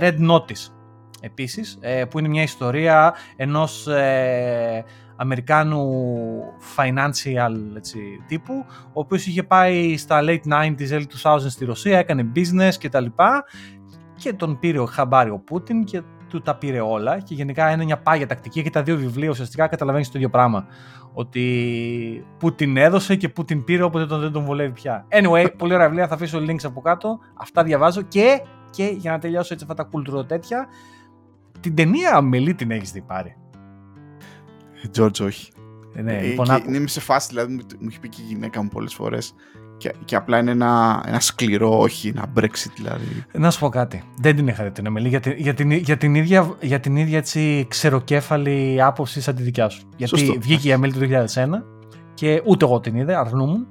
[0.00, 0.72] Red Notice
[1.20, 4.84] επίσης, ε, που είναι μια ιστορία ενός ε,
[5.16, 5.90] Αμερικάνου
[6.76, 12.32] financial έτσι, τύπου, ο οποίος είχε πάει στα late 90s, early 2000s στη Ρωσία, έκανε
[12.34, 13.06] business κτλ.
[14.16, 17.84] Και τον πήρε ο χαμπάρι ο Πούτιν και του τα πήρε όλα και γενικά είναι
[17.84, 20.66] μια πάγια τακτική και τα δύο βιβλία ουσιαστικά καταλαβαίνεις το ίδιο πράγμα.
[21.12, 25.06] Ότι Πούτιν έδωσε και Πούτιν πήρε οπότε τον δεν τον βολεύει πια.
[25.08, 27.18] Anyway, πολύ ωραία βιβλία, θα αφήσω links από κάτω.
[27.34, 30.66] Αυτά διαβάζω και, και για να τελειώσω έτσι αυτά τα κουλτούρο τέτοια,
[31.60, 33.36] την ταινία Αμελή την έχεις δει πάρει.
[34.98, 35.52] George, όχι.
[35.94, 38.62] Ε, ναι, ε, λοιπόν, και, είμαι σε φάση, δηλαδή μου έχει πει και η γυναίκα
[38.62, 39.34] μου πολλές φορές.
[39.76, 43.24] Και, και, απλά είναι ένα, ένα σκληρό όχι, ένα Brexit δηλαδή.
[43.32, 44.02] Να σου πω κάτι.
[44.16, 46.96] Δεν την είχα δει την Αμελή για, την, για, την, για, την ίδια, για την
[46.96, 49.88] ίδια έτσι ξεροκέφαλη άποψη σαν τη δικιά σου.
[49.96, 50.40] Γιατί Σωστό.
[50.40, 51.46] βγήκε η Αμελή το 2001
[52.14, 53.66] και ούτε εγώ την είδα, αρνούμουν.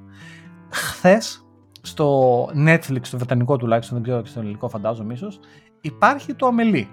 [0.70, 1.45] Χθες
[1.82, 5.39] στο Netflix, το βρετανικό τουλάχιστον, δεν ξέρω στο ελληνικό φαντάζομαι ίσως,
[5.82, 6.89] υπάρχει το Αμελή.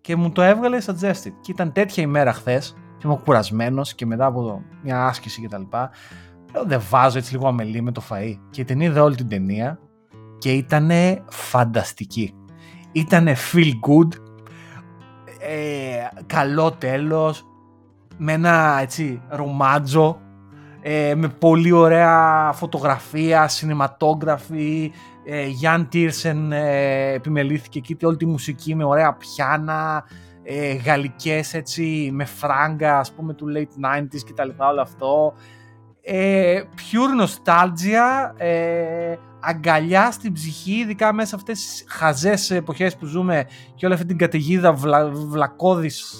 [0.00, 1.32] Και μου το έβγαλε suggested.
[1.40, 5.62] Και ήταν τέτοια ημέρα χθες και είμαι κουρασμένος και μετά από μια άσκηση κτλ.
[6.52, 8.38] Λέω δεν βάζω έτσι λίγο αμελή με το φαΐ.
[8.50, 9.78] Και την είδα όλη την ταινία
[10.38, 10.90] και ήταν
[11.28, 12.34] φανταστική.
[12.92, 14.08] Ήταν feel good,
[15.40, 17.44] ε, καλό τέλος,
[18.16, 20.20] με ένα έτσι ρομάτζο,
[20.80, 24.92] ε, με πολύ ωραία φωτογραφία, σινεματόγραφη,
[25.24, 30.04] ε, Γιάν Τίρσεν ε, επιμελήθηκε εκεί όλη τη μουσική με ωραία πιάνα,
[30.52, 35.34] ε, γαλλικές έτσι με φράγκα ας πούμε του late 90s και τα λοιπά όλο αυτό
[36.02, 43.46] ε, pure nostalgia, ε, αγκαλιά στην ψυχή, ειδικά μέσα αυτές τις χαζές εποχές που ζούμε
[43.74, 46.14] και όλη αυτή την καταιγίδα βλα, βλακώδης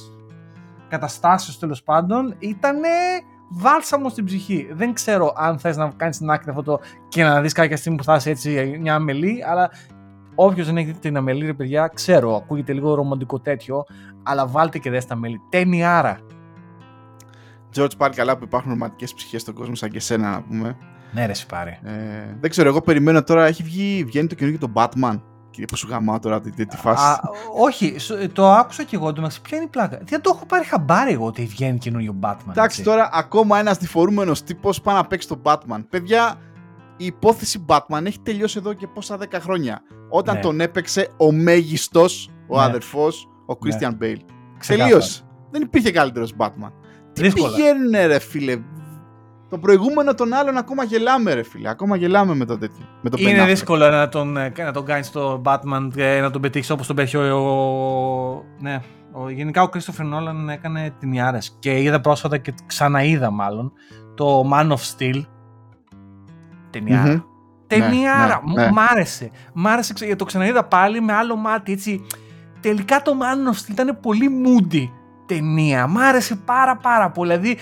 [0.89, 2.81] καταστάσεως τέλος πάντων, ήταν
[3.49, 4.69] βάλσαμο στην ψυχή.
[4.73, 7.99] Δεν ξέρω αν θες να κάνεις την άκρη αυτό το και να δεις κάποια στιγμή
[7.99, 9.71] που θα είσαι έτσι μια αμελή, αλλά
[10.35, 13.85] όποιος δεν έχει δει την αμελή ρε παιδιά, ξέρω, ακούγεται λίγο ρομαντικό τέτοιο,
[14.23, 15.41] αλλά βάλτε και δες τα μέλη.
[15.49, 16.19] Ταινιάρα.
[17.77, 20.77] George, πάλι καλά που υπάρχουν ρομαντικές ψυχές στον κόσμο σαν και εσένα, να πούμε.
[21.13, 21.79] Ναι, ρε, πάρει.
[21.83, 21.91] Ε,
[22.41, 23.47] δεν ξέρω, εγώ περιμένω τώρα.
[23.47, 25.21] Έχει βγει, βγαίνει το καινούργιο το Batman.
[25.51, 27.05] Κύριε, πώ σου γαμάω τώρα τη, τη φάση.
[27.05, 27.21] Α,
[27.57, 27.97] όχι,
[28.33, 29.13] το άκουσα και εγώ.
[29.13, 30.01] Το ποια είναι η πλάκα.
[30.05, 32.51] Δεν το έχω πάρει χαμπάρι εγώ ότι βγαίνει καινούριο Batman.
[32.51, 35.85] Εντάξει, τώρα ακόμα ένας διφορούμενος τύπος πάει να παίξει τον Batman.
[35.91, 36.35] Παιδιά,
[36.97, 39.83] η υπόθεση Batman έχει τελειώσει εδώ και πόσα δέκα χρόνια.
[40.09, 40.41] Όταν ναι.
[40.41, 42.63] τον έπαιξε ο μέγιστος, ο ναι.
[42.63, 43.77] αδερφός, ο ναι.
[43.79, 44.21] Christian Bale.
[44.67, 45.23] Τελείωσε.
[45.51, 46.73] Δεν υπήρχε καλύτερος Batman.
[47.13, 48.59] Τι πηγαίνουν ρε φίλε;
[49.49, 51.69] Το προηγούμενο των άλλων ακόμα γελάμε ρε φίλε.
[51.69, 52.87] Ακόμα γελάμε με το τέτοιο.
[53.03, 56.41] Με το Είναι δύσκολο να τον, ε, να τον κάνεις στο Batman και να τον
[56.41, 58.81] πετύχεις όπως τον πέτυχε ο, ο, ναι.
[59.13, 63.73] Ο, γενικά ο Christopher Nolan έκανε την Ιάρες και είδα πρόσφατα και ξαναείδα μάλλον
[64.15, 65.25] το Man of Steel
[66.71, 67.17] ταινιάρα.
[67.17, 67.25] Mm-hmm.
[67.67, 69.31] Ταινιάρα, ναι, ναι, μ' άρεσε.
[69.53, 72.07] Μ' άρεσε, το ξαναείδα πάλι με άλλο μάτι έτσι.
[72.61, 74.89] Τελικά το Man of Steel ήταν πολύ moody
[75.27, 75.87] ταινία.
[75.87, 77.37] Μ' άρεσε πάρα πάρα πολύ.
[77.37, 77.59] Δηλαδή,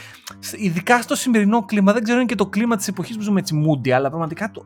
[0.57, 3.65] ειδικά στο σημερινό κλίμα, δεν ξέρω είναι και το κλίμα της εποχής που ζούμε έτσι
[3.67, 4.65] moody, αλλά πραγματικά το,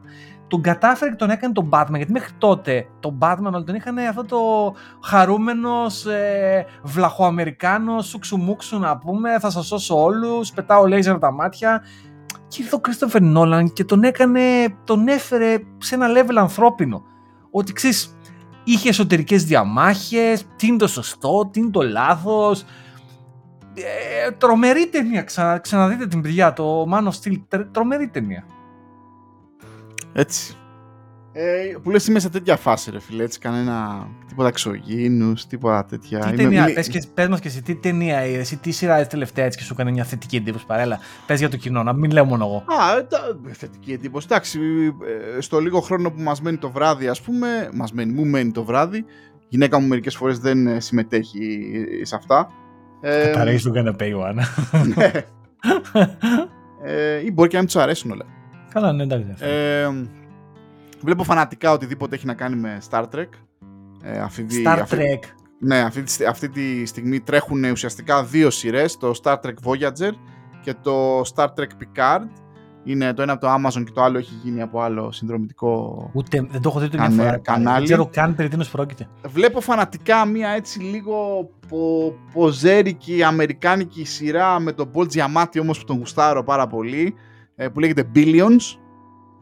[0.48, 1.94] τον κατάφερε και τον έκανε τον Batman.
[1.96, 4.38] Γιατί μέχρι τότε τον Batman όλοι τον είχαν αυτό το
[5.02, 11.82] χαρούμενος ε, βλαχοαμερικάνος, σουξουμούξου να πούμε, θα σας σώσω όλους, πετάω λέιζερ τα μάτια.
[12.48, 14.40] Και ήρθε ο Κρίστοφερ Νόλαν και τον έκανε,
[14.84, 17.02] τον έφερε σε ένα level ανθρώπινο.
[17.50, 18.16] Ότι ξέρεις,
[18.64, 22.64] είχε εσωτερικές διαμάχες, τι είναι το σωστό, τι είναι το λάθος.
[23.74, 25.22] Ε, τρομερή ταινία.
[25.22, 27.64] Ξανα, ξαναδείτε την παιδιά, το Man of Steel.
[27.70, 28.44] Τρομερή ταινία.
[30.12, 30.56] Έτσι.
[31.34, 36.18] Ε, που λες είμαι σε τέτοια φάση ρε φίλε, έτσι κανένα τίποτα εξωγήινους, τίποτα τέτοια.
[36.18, 38.94] Τι είμαι, ταινία, πες, και, πες μας και εσύ τι ταινία είδες, εσύ τι σειρά
[38.94, 40.98] είδες τελευταία έτσι και σου έκανε μια θετική εντύπωση παρέλα.
[41.26, 42.56] Πες για το κοινό, να μην λέω μόνο εγώ.
[42.56, 43.18] Α, τα,
[43.50, 44.26] θετική εντύπωση.
[44.30, 44.60] Εντάξει,
[45.36, 48.50] ε, στο λίγο χρόνο που μας μένει το βράδυ ας πούμε, μας μένει, μου μένει
[48.50, 51.70] το βράδυ, η γυναίκα μου μερικές φορές δεν ε, συμμετέχει
[52.02, 52.48] σε αυτά.
[53.00, 54.44] Καταρρέγεις του καναπέ Ιωάννα.
[54.94, 55.10] Ναι.
[56.84, 58.24] ε, ή μπορεί και να μην τους αρέσουν όλα.
[58.72, 59.26] Καλά, ναι, εντάξει.
[59.38, 59.88] Ε,
[61.02, 63.28] Βλέπω φανατικά οτιδήποτε έχει να κάνει με Star Trek.
[64.02, 65.28] Ε, αυτή, Star αυτή, Trek.
[65.58, 70.12] Ναι, αυτή, αυτή τη στιγμή τρέχουν ουσιαστικά δύο σειρές, το Star Trek Voyager
[70.62, 72.28] και το Star Trek Picard.
[72.84, 76.46] Είναι το ένα από το Amazon και το άλλο έχει γίνει από άλλο συνδρομητικό Ούτε,
[76.50, 77.38] δεν το έχω δει το μια φορά.
[77.38, 77.76] Κανάλι.
[77.76, 79.08] Δεν ξέρω καν περί τίνος πρόκειται.
[79.26, 85.84] Βλέπω φανατικά μια έτσι λίγο πο, ποζέρικη αμερικάνικη σειρά με τον Paul Giamatti όμως που
[85.84, 87.14] τον γουστάρω πάρα πολύ
[87.54, 88.76] ε, που λέγεται Billions.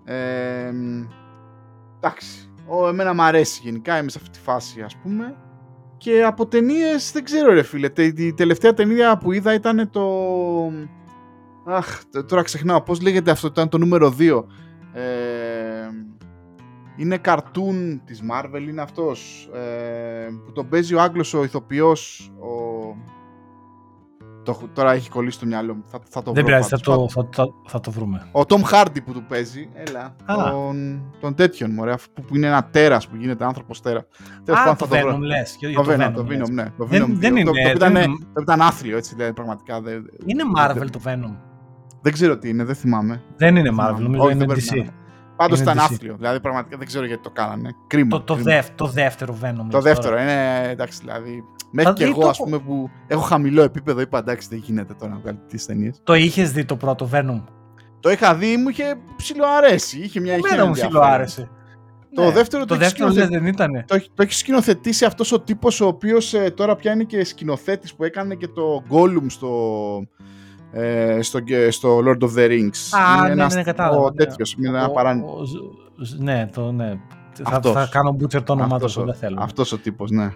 [0.04, 0.72] Ε,
[2.00, 5.36] εντάξει, ο, εμένα μου αρέσει γενικά, είμαι σε αυτή τη φάση ας πούμε.
[5.96, 10.02] Και από ταινίες δεν ξέρω ρε φίλε, η τελευταία ταινία που είδα ήταν το...
[11.64, 14.44] Αχ, τώρα ξεχνάω, πώς λέγεται αυτό, ήταν το νούμερο 2.
[14.92, 15.02] Ε,
[16.96, 22.50] είναι καρτούν της Marvel, είναι αυτός, ε, που τον παίζει ο Άγγλος ο ηθοποιός, ο
[24.42, 25.82] το, τώρα έχει κολλήσει στο μυαλό μου.
[25.86, 28.28] Θα, θα το Δεν πειράζει, θα, το, θα, θα, θα, το βρούμε.
[28.32, 29.68] Ο Τόμ Χάρντι που του παίζει.
[29.72, 30.16] Έλα.
[30.24, 30.50] Α.
[30.50, 34.04] Τον, τον τέτοιον, μωρέ, που, που είναι ένα τέρας που γίνεται άνθρωπος τέρας.
[34.68, 35.56] Α, το Venom λες.
[35.74, 36.64] Το Venom, το Venom, ναι.
[36.78, 37.50] Το δεν, δεν είναι.
[37.76, 39.80] Το, το, ήταν άθλιο, έτσι λέει, πραγματικά.
[40.26, 41.36] Είναι Marvel το Venom.
[42.02, 43.22] Δεν ξέρω τι είναι, δεν θυμάμαι.
[43.36, 44.86] Δεν είναι Marvel, νομίζω είναι DC.
[45.40, 46.14] Πάντως ήταν άθλιο.
[46.16, 47.70] Δηλαδή πραγματικά δεν ξέρω γιατί το κάνανε.
[47.86, 48.08] Κρίμα.
[48.08, 48.62] Το, το, κρίμα.
[48.74, 49.66] το δεύτερο Venom.
[49.70, 51.44] Το δεύτερο, είναι εντάξει δηλαδή.
[51.70, 55.18] Μέχρι και εγώ, ας πούμε, που έχω χαμηλό επίπεδο, είπα εντάξει, δεν γίνεται τώρα να
[55.18, 56.00] βγάλει τις ταινίες.
[56.02, 57.42] Το είχες δει το πρώτο Venom;
[58.00, 59.98] Το είχα δει, μου είχε ψιλοαρέσει.
[59.98, 60.66] Είχε μια ηχεία.
[60.66, 61.50] μου ψιλοάρεσε.
[62.14, 62.30] Το ναι.
[62.30, 63.84] δεύτερο το, το δεύτερο δεν ήταν.
[63.86, 67.94] Το, το έχει σκηνοθετήσει αυτός ο τύπος ο οποίος ε, τώρα πια είναι και σκηνοθέτης
[67.94, 69.48] που έκανε και το Gollum στο,
[70.72, 72.98] ε, στο, στο Lord of the Rings.
[72.98, 74.04] Α, είναι ναι, ναι, ναι, κατάλαβα.
[74.04, 74.68] Ο τέτοιος, ναι.
[74.68, 75.24] είναι ένα παράνοια.
[76.18, 76.98] Ναι, το, ναι.
[77.42, 79.38] Θα, θα κάνω μπούτσερ το όνομά του, δεν θέλω.
[79.40, 80.30] Αυτός ο τύπος, ναι.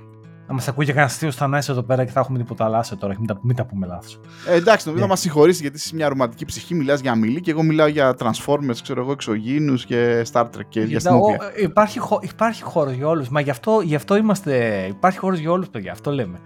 [0.47, 3.14] Να μας ακούει και κανένα αστείο Θανάση εδώ πέρα και θα έχουμε τίποτα άλλα τώρα.
[3.18, 4.20] Μην τα, μην τα πούμε λάθος.
[4.49, 5.09] Ε, εντάξει, νομίζω yeah.
[5.09, 8.14] να μας συγχωρήσει γιατί είσαι μια ρομαντική ψυχή, μιλάς για μιλή και εγώ μιλάω για
[8.18, 11.53] Transformers, ξέρω εγώ, εξωγήινους και Star Trek και για συνήθεια.
[11.57, 13.28] Υπάρχει, υπάρχει χώρος για όλους.
[13.28, 14.85] Μα γι αυτό, γι' αυτό είμαστε.
[14.89, 15.93] Υπάρχει χώρος για όλους, παιδιά.
[15.93, 16.39] Αυτό λέμε.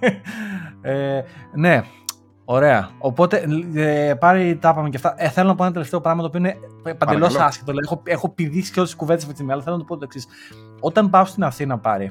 [0.80, 1.20] ε,
[1.54, 1.82] ναι,
[2.52, 2.90] Ωραία.
[2.98, 3.44] Οπότε
[3.74, 5.14] ε, πάρει τα είπαμε και αυτά.
[5.16, 6.56] Ε, θέλω να πω ένα τελευταίο πράγμα το οποίο είναι
[6.98, 7.72] παντελώς άσχετο.
[7.82, 9.96] έχω, έχω πηδήσει και όλες τις κουβέντες αυτή τη στιγμή, αλλά θέλω να το πω
[9.96, 10.26] το εξής.
[10.80, 12.10] Όταν πάω στην Αθήνα πάρει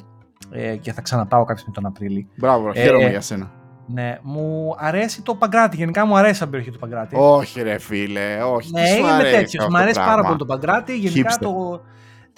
[0.51, 2.27] ε, και θα ξαναπάω κάποιος με τον Απρίλη.
[2.35, 3.51] Μπράβο, ε, χαίρομαι για σένα.
[3.85, 5.75] Ναι, μου αρέσει το Παγκράτη.
[5.75, 7.15] Γενικά μου αρέσει η περιοχή του Παγκράτη.
[7.19, 8.71] Όχι, ρε φίλε, όχι.
[8.71, 9.63] Ναι, Τι σου είμαι αρέσει τέτοιος.
[9.63, 10.97] αυτό Μ' αρέσει το πάρα πράγμα; πολύ το Παγκράτη.
[10.97, 11.41] Γενικά Hipster.
[11.41, 11.81] το.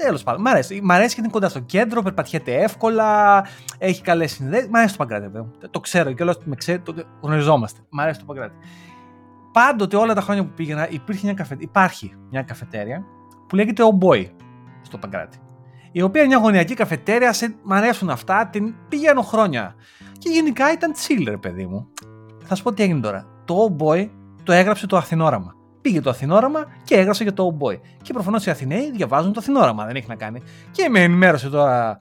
[0.04, 0.41] Τέλος πάντων.
[0.41, 0.82] Μ' αρέσει.
[0.84, 3.41] Μ' αρέσει γιατί είναι κοντά στο κέντρο, περπατιέται εύκολα,
[3.78, 4.70] έχει καλές συνδέσεις.
[4.70, 5.52] Μ' αρέσει το Παγκράτη, βέβαια.
[5.72, 7.80] Το ξέρω και όλος με ξέρει, το γνωριζόμαστε.
[7.89, 8.56] Μ' αρέσει το Παγκράτη.
[9.52, 11.56] Πάντοτε όλα τα χρόνια που πήγαινα υπήρχε μια καφε...
[11.60, 13.04] υπάρχει μια καφετέρια
[13.47, 14.26] που λέγεται Ο Boy
[14.82, 15.38] στο Παγκράτη.
[15.91, 17.56] Η οποία είναι μια γωνιακή καφετέρια, σε...
[17.64, 19.76] μ' αρέσουν αυτά, την πηγαίνω χρόνια.
[20.18, 21.88] Και γενικά ήταν chill, ρε παιδί μου.
[22.43, 23.26] Θα σου πω τι έγινε τώρα.
[23.45, 24.10] Το Oh Boy
[24.43, 25.56] το έγραψε το Αθηνόραμα.
[25.82, 27.78] Πήγε το Αθηνόραμα και έγραψε για το Oh Boy.
[28.02, 30.42] Και προφανώς οι Αθηναίοι διαβάζουν το Αθηνόραμα, δεν έχει να κάνει.
[30.72, 31.98] Και με ενημέρωσε τώρα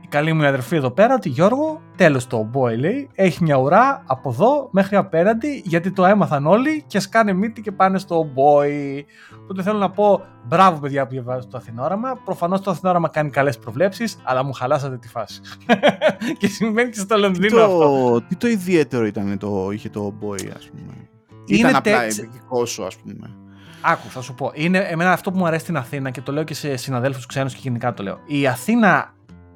[0.00, 3.56] η καλή μου αδερφή εδώ πέρα ότι Γιώργο, τέλος το Oh Boy λέει, έχει μια
[3.56, 8.20] ουρά από εδώ μέχρι απέναντι γιατί το έμαθαν όλοι και σκάνε μύτη και πάνε στο
[8.22, 9.02] Oh Boy.
[9.42, 12.18] Οπότε θέλω να πω μπράβο παιδιά που διαβάζετε το Αθηνόραμα.
[12.24, 15.40] Προφανώς το Αθηνόραμα κάνει καλές προβλέψεις, αλλά μου χαλάσατε τη φάση.
[16.38, 17.78] και συμβαίνει και στο Τι Λονδίνο αυτό.
[17.78, 21.07] το, τι το ιδιαίτερο ήταν το, είχε το boy, ας πούμε;
[21.48, 23.30] Είναι ήταν απλά τέξ- δικό σου, ας πούμε.
[23.80, 24.50] Άκου, θα σου πω.
[24.54, 27.52] Είναι εμένα αυτό που μου αρέσει στην Αθήνα και το λέω και σε συναδέλφους ξένους
[27.54, 28.18] και γενικά το λέω.
[28.26, 29.14] Η Αθήνα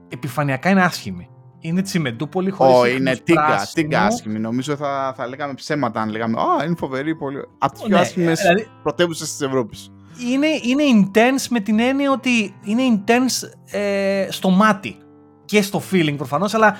[0.08, 1.26] επιφανειακά είναι άσχημη.
[1.60, 2.74] Είναι τσιμεντούπολη χωρίς.
[2.76, 4.38] Ω, είναι τίγκα, τίγκα άσχημη.
[4.38, 7.38] Νομίζω θα, θα λέγαμε ψέματα αν λέγαμε Α, είναι φοβερή, πολύ.
[7.58, 9.92] Από τις πιο άσχημες δηλαδή, πρωτεύουσες της Ευρώπης.
[10.32, 10.82] είναι, είναι
[11.12, 14.96] intense με την έννοια ότι είναι intense ε, στο μάτι
[15.44, 16.76] και στο feeling προφανώς, αλλά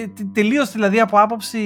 [0.00, 1.58] ε, τε- τελείως δηλαδή από άποψη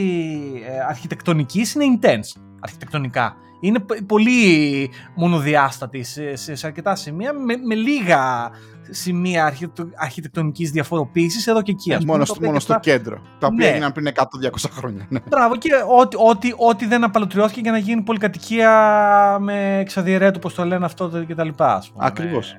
[0.69, 3.37] ε, αρχιτεκτονικής είναι intense αρχιτεκτονικά.
[3.61, 8.51] Είναι π- πολύ μονοδιάστατη σε, σε, σε αρκετά σημεία με, με λίγα
[8.91, 11.93] σημεία αρχιτεκτο- αρχιτεκτονικής διαφοροποίησης εδώ και εκεί.
[11.93, 13.19] ας πούμε, Μόνο, τα στο, οποία μόνο και στο αυτά- κέντρο.
[13.39, 13.73] Τα οποία Ναι.
[13.73, 15.07] έγιναν πριν 100-200 χρόνια.
[15.09, 15.19] ναι.
[15.29, 18.71] Μπράβο, και ό,τι, ό,τι, ό,τι δεν απαλωτριώθηκε για να γίνει πολυκατοικία
[19.41, 21.75] με εξαδιαιρέτου, όπως το λένε αυτό το- και τα λοιπά.
[21.75, 22.07] ας πούμε.
[22.07, 22.55] Ακριβώς.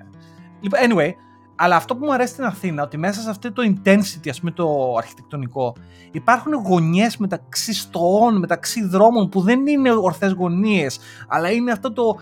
[0.61, 1.09] Λοιπόν, anyway,
[1.55, 4.51] αλλά αυτό που μου αρέσει στην Αθήνα, ότι μέσα σε αυτό το intensity, ας πούμε,
[4.51, 5.75] το αρχιτεκτονικό,
[6.11, 12.19] υπάρχουν γωνιές μεταξύ στοών, μεταξύ δρόμων που δεν είναι ορθές γωνίες, αλλά είναι αυτό το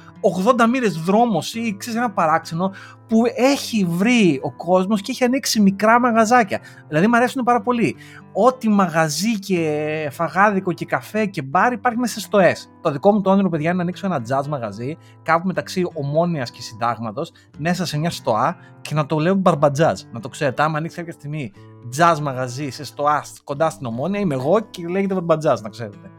[0.57, 2.71] 80 μοίρες δρόμος ή ξέρεις ένα παράξενο
[3.07, 6.59] που έχει βρει ο κόσμος και έχει ανοίξει μικρά μαγαζάκια.
[6.87, 7.95] Δηλαδή μου αρέσουν πάρα πολύ.
[8.33, 12.69] Ό,τι μαγαζί και φαγάδικο και καφέ και μπαρ υπάρχει μέσα στο S.
[12.81, 16.51] Το δικό μου το όνειρο, παιδιά, είναι να ανοίξω ένα jazz μαγαζί κάπου μεταξύ Ομόνιας
[16.51, 20.01] και Συντάγματος μέσα σε μια στοά και να το λέω μπαρμπατζάζ.
[20.11, 21.51] Να το ξέρετε, άμα ανοίξει κάποια στιγμή
[21.97, 26.11] jazz μαγαζί σε στοά κοντά στην Ομόνια, είμαι εγώ και λέγεται μπαρμπατζάζ, να ξέρετε.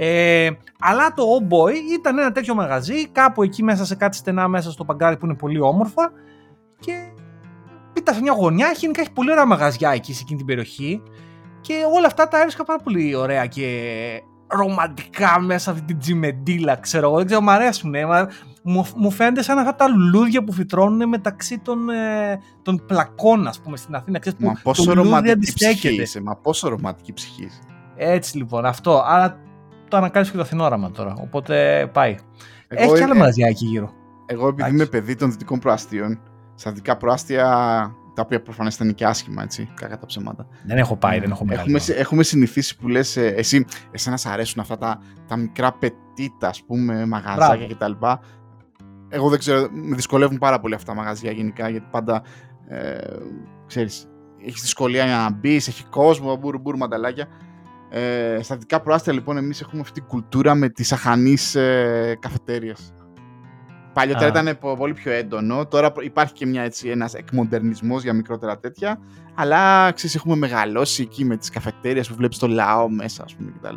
[0.00, 4.48] Ε, αλλά το Oh Boy ήταν ένα τέτοιο μαγαζί, κάπου εκεί μέσα σε κάτι στενά
[4.48, 6.12] μέσα στο παγκάρι που είναι πολύ όμορφα
[6.80, 6.92] και
[7.98, 11.02] ήταν σε μια γωνιά, γενικά έχει πολύ ωραία μαγαζιά εκεί σε εκείνη την περιοχή
[11.60, 13.66] και όλα αυτά τα έβρισκα πάρα πολύ ωραία και
[14.46, 17.94] ρομαντικά μέσα αυτή την τζιμεντίλα, ξέρω εγώ, δεν ξέρω, μου αρέσουν.
[17.94, 18.28] ε, μα-
[18.62, 23.60] μου, μου φαίνεται σαν αυτά τα λουλούδια που φυτρώνουν μεταξύ των, ε, των πλακών, ας
[23.60, 24.18] πούμε, στην Αθήνα.
[24.18, 26.02] Ξέρεις, Μα που πόσο το λουλούδι ρομαντική ψυχή αντιστέκεται.
[26.02, 26.20] είσαι.
[26.22, 27.60] Μα πόσο ρομαντική ψυχή είσαι.
[27.96, 29.02] Έτσι λοιπόν, αυτό.
[29.06, 29.38] Άρα
[29.88, 31.14] το ανακάλυψε και το Αθηνόραμα τώρα.
[31.20, 32.10] Οπότε πάει.
[32.68, 33.92] Εγώ Έχει και είμαι- άλλα μαγαζιά εκεί γύρω.
[34.26, 34.74] Εγώ επειδή Εντάξει.
[34.74, 36.20] είμαι παιδί των δυτικών προαστίων,
[36.54, 37.44] στα δυτικά προάστια,
[38.14, 40.46] τα οποία προφανώς ήταν και άσχημα, έτσι, κακά τα ψέματα.
[40.66, 41.62] Δεν έχω πάει, δεν έχω μεγάλη.
[41.64, 45.72] Έχουμε, συ- έχουμε συνηθίσει που λες, ε, εσύ, εσένα σ' αρέσουν αυτά τα, τα μικρά
[45.72, 47.92] πετίτα, ας πούμε, μαγαζάκια κτλ.
[49.08, 52.22] Εγώ δεν ξέρω, με δυσκολεύουν πάρα πολύ αυτά τα μαγαζιά γενικά, γιατί πάντα,
[52.68, 52.98] ε,
[53.66, 54.06] ξέρεις,
[54.46, 57.26] έχεις δυσκολία για να μπεις, έχει κόσμο, μπούρ, μπούρ, μανταλάκια.
[57.90, 62.92] Ε, στα δυτικά προάστια λοιπόν εμείς έχουμε αυτή την κουλτούρα με τις αχανείς ε, καφετέριες.
[63.92, 64.40] Παλιότερα Α.
[64.40, 68.58] ήταν πο- πολύ πιο έντονο, τώρα προ- υπάρχει και μια, έτσι, ένας εκμοντερνισμός για μικρότερα
[68.58, 68.98] τέτοια,
[69.34, 73.52] αλλά ξέρεις, έχουμε μεγαλώσει εκεί με τις καφετέριες που βλέπεις το λαό μέσα, ας πούμε,
[73.60, 73.74] κτλ.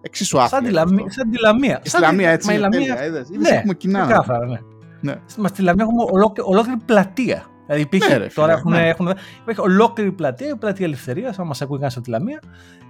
[0.00, 0.48] Εξίσου άθλια.
[0.50, 1.10] Σαν τη, είναι Λαμία, αυτό.
[1.20, 1.80] σαν τη Λαμία.
[1.82, 3.28] Και Σαν στη τη- Λαμία έτσι μα η είναι Λαμία- τέλεια, είδες.
[3.28, 4.00] Είδες, Ναι, έχουμε κοινά.
[4.02, 4.58] Ξεκάθαρα, ναι.
[5.00, 5.14] Ναι.
[5.38, 7.44] Μα στη Λαμία έχουμε ολόκληρη, ολόκληρη πλατεία.
[7.66, 8.88] Δηλαδή υπήρχε, Ναι, ρε, φίλε, τώρα έχουν, ναι.
[8.88, 12.40] έχουν, υπάρχει ολόκληρη πλατεία, η πλατεία Ελευθερίας, αν μα ακούει κανεί από τη Λαμία.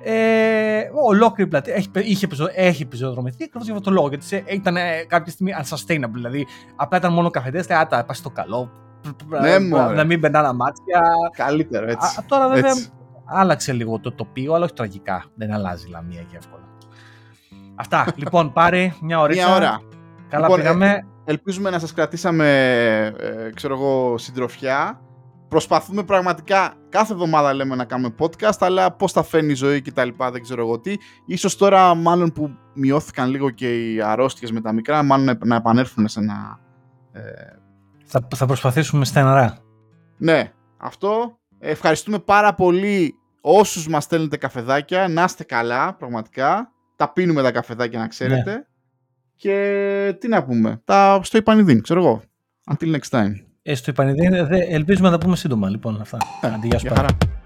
[0.05, 1.75] Ε, ολόκληρη πλατεία.
[1.75, 4.09] Έχει, είχε, επιζω- έχει επιζωοδρομηθεί ακριβώς για αυτό το λόγο.
[4.09, 6.11] Γιατί σε- ήταν ε, κάποια στιγμή unsustainable.
[6.13, 6.47] Δηλαδή
[6.77, 8.71] απλά ήταν μόνο καφετές, λέει, άτα, πας στο καλό.
[9.41, 9.95] Ναι, μωρέ.
[9.95, 11.01] να μην μπαινάνε μάτια.
[11.37, 12.19] Καλύτερο, έτσι.
[12.21, 12.91] Α, τώρα βέβαια Έτσι.
[13.25, 15.25] άλλαξε λίγο το τοπίο, αλλά όχι τραγικά.
[15.35, 16.63] Δεν αλλάζει η Λαμία και εύκολα.
[17.75, 18.07] Αυτά.
[18.17, 19.33] λοιπόν, πάρει μια ώρα.
[19.33, 19.81] Μια ώρα.
[20.29, 21.07] Καλά Λοιπόν, πήγαμε.
[21.25, 22.47] Ελπίζουμε να σας κρατήσαμε,
[23.19, 25.01] ε, ξέρω εγώ, συντροφιά.
[25.49, 29.93] Προσπαθούμε πραγματικά, κάθε εβδομάδα λέμε να κάνουμε podcast, αλλά πώς θα φαίνει η ζωή και
[29.93, 30.95] τα λοιπά, δεν ξέρω εγώ τι.
[31.27, 35.57] Ίσως τώρα, μάλλον που μειώθηκαν λίγο και οι αρρώστιες με τα μικρά, μάλλον να- να
[35.57, 36.59] επανέλθουν σε ένα...
[37.13, 37.21] ε,
[38.05, 39.59] Θα, θα προσπαθήσουμε στεναρά.
[40.17, 41.37] ναι, αυτό.
[41.59, 45.09] Ευχαριστούμε πάρα πολύ όσους μας στέλνετε καφεδάκια.
[45.09, 46.73] Να είστε καλά, πραγματικά.
[46.97, 48.67] Τα πίνουμε τα καφεδάκια, να ξέρετε.
[49.43, 50.81] Και τι να πούμε.
[50.85, 52.23] Τα στο Ιπανιδίν, ξέρω εγώ.
[52.73, 53.33] Until next time.
[53.63, 55.69] Ε, στο Ιπανιδί, δε- ελπίζουμε να τα πούμε σύντομα.
[55.69, 56.17] Λοιπόν, αυτά.
[56.43, 57.07] Ε, Αντί, γεια σου, Γεια Πάρη.
[57.07, 57.42] χαρά.